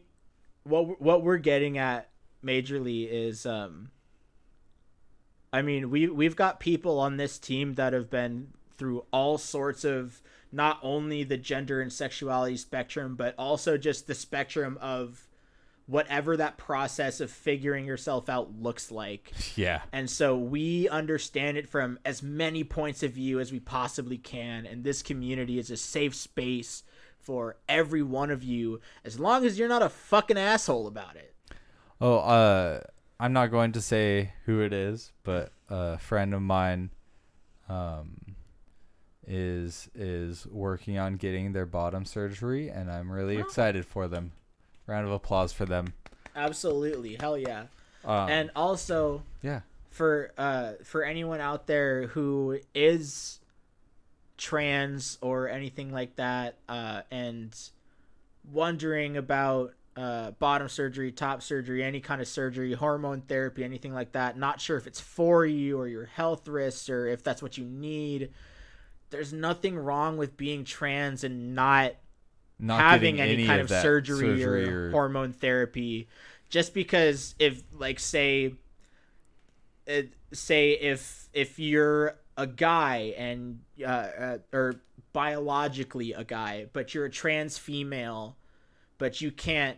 [0.64, 2.10] what what we're getting at
[2.44, 3.90] majorly is, um,
[5.52, 9.84] I mean, we we've got people on this team that have been through all sorts
[9.84, 15.27] of not only the gender and sexuality spectrum, but also just the spectrum of
[15.88, 19.32] whatever that process of figuring yourself out looks like.
[19.56, 24.18] yeah, And so we understand it from as many points of view as we possibly
[24.18, 24.66] can.
[24.66, 26.84] And this community is a safe space
[27.20, 31.34] for every one of you, as long as you're not a fucking asshole about it.
[32.00, 32.82] Oh, uh,
[33.20, 36.92] I'm not going to say who it is, but a friend of mine,
[37.68, 38.36] um,
[39.28, 44.32] is is working on getting their bottom surgery, and I'm really excited for them.
[44.88, 45.94] Round of applause for them.
[46.36, 47.18] Absolutely.
[47.20, 47.66] Hell yeah.
[48.06, 49.62] Um, and also, yeah,
[49.98, 53.40] for uh for anyone out there who is
[54.38, 57.58] trans or anything like that uh and
[58.52, 64.12] wondering about uh bottom surgery top surgery any kind of surgery hormone therapy anything like
[64.12, 67.58] that not sure if it's for you or your health risks or if that's what
[67.58, 68.30] you need
[69.10, 71.94] there's nothing wrong with being trans and not
[72.60, 76.08] not having getting any, kind of, that surgery, or, hormone therapy
[76.50, 78.54] just because if like say
[79.86, 84.76] it, say if if you're a guy and uh, uh, or
[85.14, 88.38] biologically a guy but you're a trans female
[88.98, 89.78] but you can't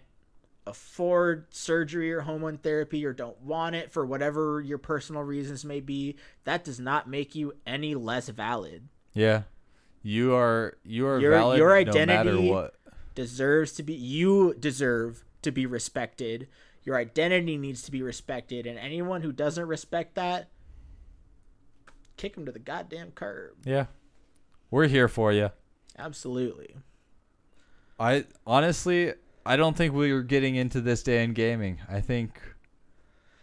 [0.67, 5.79] afford surgery or hormone therapy or don't want it for whatever your personal reasons may
[5.79, 8.87] be that does not make you any less valid.
[9.13, 9.43] Yeah,
[10.03, 12.75] you are you are Your- valid your no matter identity- what.
[13.15, 16.47] deserves to be you deserve to be respected
[16.83, 20.49] your identity needs to be respected and anyone who doesn't respect that
[22.17, 23.85] kick them to the goddamn curb Yeah,
[24.71, 25.49] we're here for you.
[25.97, 26.75] absolutely
[27.99, 29.13] I honestly,
[29.45, 31.81] I don't think we were getting into this day in gaming.
[31.89, 32.39] I think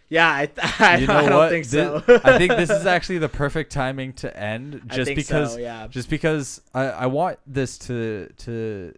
[0.09, 1.51] yeah i, I, you know I don't what?
[1.51, 5.55] think Thi- so I think this is actually the perfect timing to end, just because,
[5.55, 8.95] so, yeah just because I, I want this to to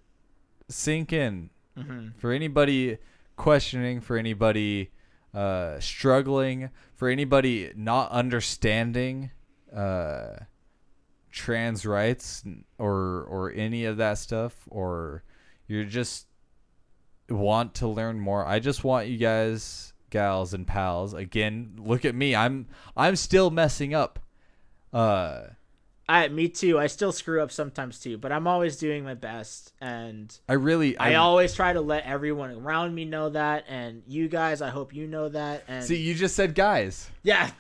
[0.68, 2.98] sink in hmm for anybody
[3.36, 4.90] questioning, for anybody
[5.32, 9.30] uh, struggling, for anybody not understanding
[9.74, 10.30] uh,
[11.30, 12.43] trans rights
[12.78, 15.22] or or any of that stuff, or
[15.68, 16.26] you're just
[17.30, 18.44] want to learn more.
[18.44, 22.35] I just want you guys, gals and pals, again, look at me.
[22.35, 22.66] I'm
[22.97, 24.18] I'm still messing up.
[24.93, 25.48] Uh
[26.10, 26.78] I, me too.
[26.78, 30.97] I still screw up sometimes too, but I'm always doing my best, and I really
[30.97, 34.70] I, I, always try to let everyone around me know that, and you guys, I
[34.70, 35.64] hope you know that.
[35.68, 37.10] And see you just said guys.
[37.22, 37.51] yeah,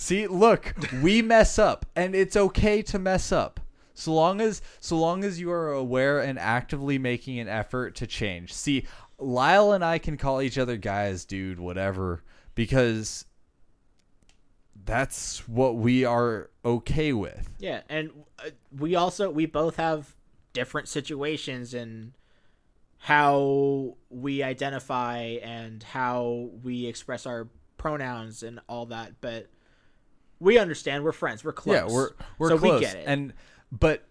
[0.00, 3.58] See, look, we mess up, and it's okay to mess up.
[3.94, 8.06] So long as so long as you are aware and actively making an effort to
[8.06, 8.54] change.
[8.54, 8.86] See,
[9.18, 12.22] Lyle and I can call each other guys, dude, whatever,
[12.54, 13.24] because
[14.84, 17.50] that's what we are okay with.
[17.58, 20.14] Yeah, and uh, we also we both have
[20.52, 22.12] different situations and
[22.98, 29.48] how we identify and how we express our pronouns and all that, but
[30.40, 31.74] we understand we're friends, we're close.
[31.74, 32.80] Yeah, we're we're so close.
[32.80, 33.04] we get it.
[33.06, 33.32] And
[33.70, 34.04] but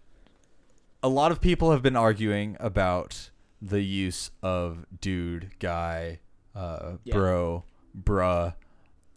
[1.02, 3.30] a lot of people have been arguing about
[3.60, 6.20] the use of dude, guy,
[6.54, 7.14] uh, Yeah.
[7.14, 7.64] bro,
[8.00, 8.54] bruh,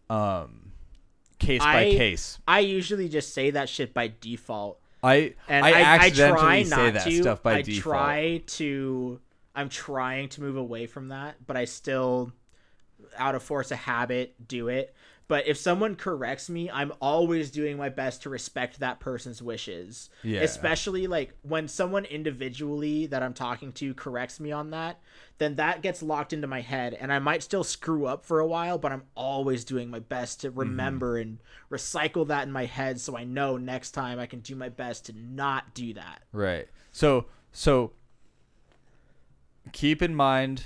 [0.10, 0.72] um,
[1.40, 2.40] case by case.
[2.48, 4.80] I usually just say that shit by default.
[5.04, 7.22] I and I, I, I, accidentally try say not that to.
[7.22, 7.84] stuff by I default.
[7.84, 9.20] try to.
[9.56, 12.32] I'm trying to move away from that, but I still,
[13.18, 14.96] out of force of habit, do it.
[15.28, 20.10] But if someone corrects me, I'm always doing my best to respect that person's wishes.
[20.24, 20.42] Yeah.
[20.42, 25.00] Especially like when someone individually that I'm talking to corrects me on that,
[25.38, 28.48] then that gets locked into my head and I might still screw up for a
[28.48, 30.60] while, but I'm always doing my best to mm-hmm.
[30.60, 31.40] remember and
[31.72, 35.06] recycle that in my head so I know next time I can do my best
[35.06, 36.24] to not do that.
[36.34, 36.68] Right.
[36.92, 37.94] So so
[39.72, 40.66] keep in mind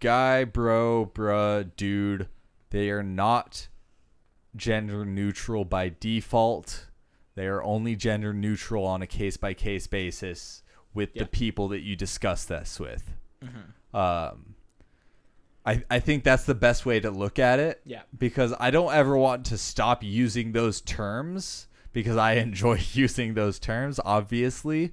[0.00, 2.28] guy, bro, bruh, dude,
[2.70, 3.68] they are not
[4.56, 6.86] gender neutral by default.
[7.34, 10.62] They are only gender neutral on a case by case basis
[10.94, 11.22] with Yeah.
[11.22, 13.10] the people that you discuss this with.
[13.44, 13.96] Mm-hmm.
[13.96, 14.54] Um,
[15.64, 18.02] I I think that's the best way to look at it Yeah.
[18.16, 23.58] because I don't ever want to stop using those terms because I enjoy using those
[23.58, 24.92] terms, obviously.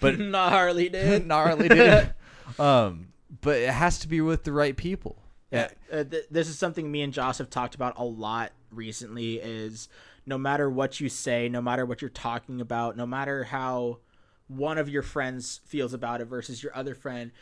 [0.00, 1.26] But gnarly, dude.
[1.32, 2.14] gnarly dude.
[2.58, 3.08] um,
[3.40, 5.21] but it has to be with the right people.
[5.52, 9.36] Yeah, uh, th- this is something me and Joss have talked about a lot recently.
[9.36, 9.88] Is
[10.26, 13.98] no matter what you say, no matter what you're talking about, no matter how
[14.48, 17.32] one of your friends feels about it versus your other friend,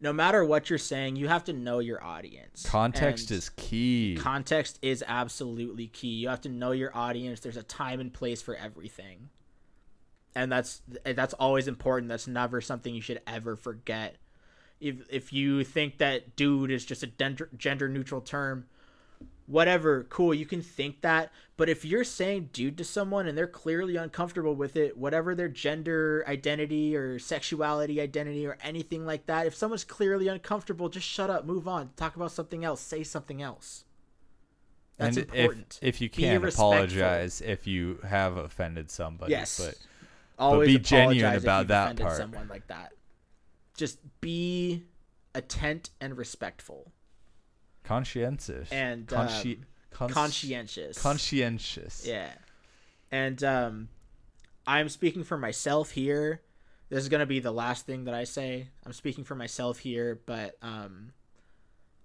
[0.00, 2.66] no matter what you're saying, you have to know your audience.
[2.66, 4.16] Context And is key.
[4.20, 6.08] context is absolutely key.
[6.08, 7.40] You have to know your audience.
[7.40, 9.30] There's a time and place for everything,
[10.34, 12.10] and that's that's always important.
[12.10, 14.16] That's never something you should ever forget.
[14.80, 18.66] If if you think that dude is just a gender gender neutral term,
[19.46, 21.32] whatever, cool, you can think that.
[21.56, 25.48] But if you're saying dude to someone and they're clearly uncomfortable with it, whatever their
[25.48, 31.30] gender identity or sexuality identity or anything like that, if someone's clearly uncomfortable, just shut
[31.30, 33.84] up, move on, talk about something else, say something else.
[34.98, 35.78] That's and important.
[35.82, 36.72] if if you can respectful.
[36.72, 39.32] apologize if you have offended somebody.
[39.32, 39.78] yes, But
[40.38, 42.16] always be genuine about that part.
[42.16, 42.92] Someone like that,
[43.76, 44.84] just be
[45.34, 46.92] attent and respectful
[47.84, 48.70] conscientious.
[48.72, 51.00] and Consci- um, cons- conscientious.
[51.00, 52.06] conscientious.
[52.06, 52.32] Yeah.
[53.10, 53.88] And um
[54.66, 56.42] I'm speaking for myself here.
[56.88, 58.68] This is going to be the last thing that I say.
[58.84, 61.12] I'm speaking for myself here, but um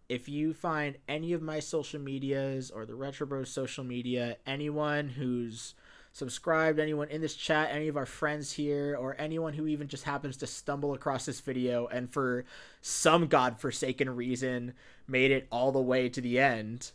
[0.09, 5.07] if you find any of my social medias or the Retro Bros social media, anyone
[5.07, 5.73] who's
[6.13, 10.03] subscribed, anyone in this chat, any of our friends here, or anyone who even just
[10.03, 12.45] happens to stumble across this video and for
[12.81, 14.73] some godforsaken reason
[15.07, 16.91] made it all the way to the end,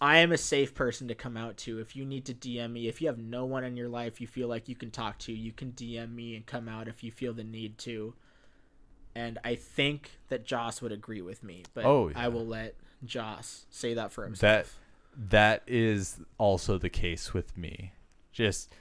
[0.00, 1.80] I am a safe person to come out to.
[1.80, 4.28] If you need to DM me, if you have no one in your life you
[4.28, 7.10] feel like you can talk to, you can DM me and come out if you
[7.10, 8.14] feel the need to.
[9.16, 12.14] And I think that Joss would agree with me, but Oh, yeah.
[12.16, 14.40] I will let Joss say that for himself.
[14.40, 14.66] that
[15.66, 17.92] is also the case with me.
[18.32, 18.72] Just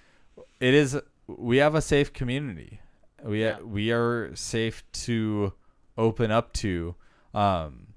[0.59, 0.97] it is
[1.27, 2.79] we have a safe community.
[3.23, 3.59] We Yeah.
[3.61, 5.53] we are safe to
[5.97, 6.95] open up to.
[7.33, 7.87] Um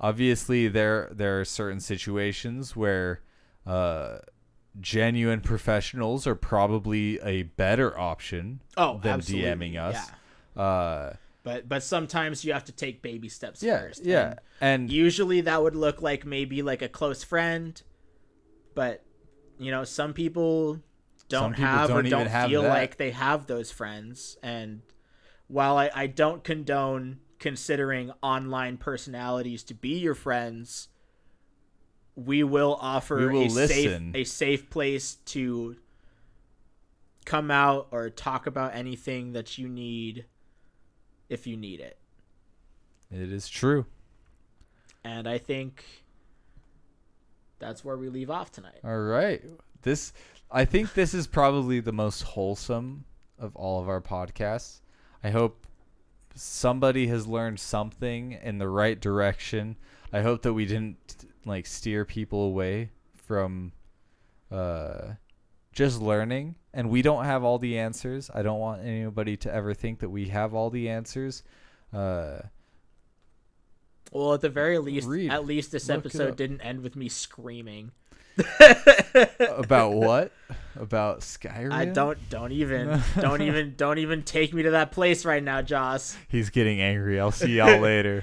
[0.00, 3.20] obviously there there are certain situations where
[3.66, 4.18] uh
[4.80, 9.50] genuine professionals are probably a better option oh, than absolutely.
[9.50, 10.10] DMing us.
[10.56, 10.62] Yeah.
[10.62, 11.12] Uh
[11.42, 14.04] But but sometimes you have to take baby steps yeah, first.
[14.04, 14.34] yeah.
[14.60, 17.80] And And usually that would look like maybe like a close friend,
[18.80, 19.04] but
[19.58, 20.80] you know, some people
[21.28, 22.70] don't Some people have or don't even don't have feel that.
[22.70, 24.38] like they have those friends.
[24.42, 24.80] And
[25.48, 30.88] while I, I don't condone considering online personalities to be your friends,
[32.16, 34.12] we will offer We will a safe listen.
[34.14, 35.76] a safe place to
[37.26, 40.24] come out or talk about anything that you need
[41.28, 41.98] if you need it.
[43.10, 43.84] it is true.
[45.04, 45.84] And I think
[47.60, 48.80] that's where we leave off tonight.
[48.82, 49.42] All right.
[49.82, 50.12] This
[50.50, 53.04] I think this is probably the most wholesome
[53.38, 54.80] of all of our podcasts.
[55.22, 55.66] I hope
[56.34, 59.76] somebody has learned something in the right direction.
[60.12, 63.72] I hope that we didn't like steer people away from
[64.50, 65.12] uh
[65.72, 68.30] just learning and we don't have all the answers.
[68.34, 71.44] I don't want anybody to ever think that we have all the answers.
[71.92, 72.40] Uh
[74.10, 75.30] Well, at the very least, Read.
[75.30, 77.92] at least this Look episode didn't end with me screaming.
[79.38, 80.32] about what?
[80.76, 81.72] About Skyrim?
[81.72, 85.62] I don't don't even don't even don't even take me to that place right now,
[85.62, 86.16] Joss.
[86.28, 87.18] He's getting angry.
[87.18, 88.16] I'll see y'all later.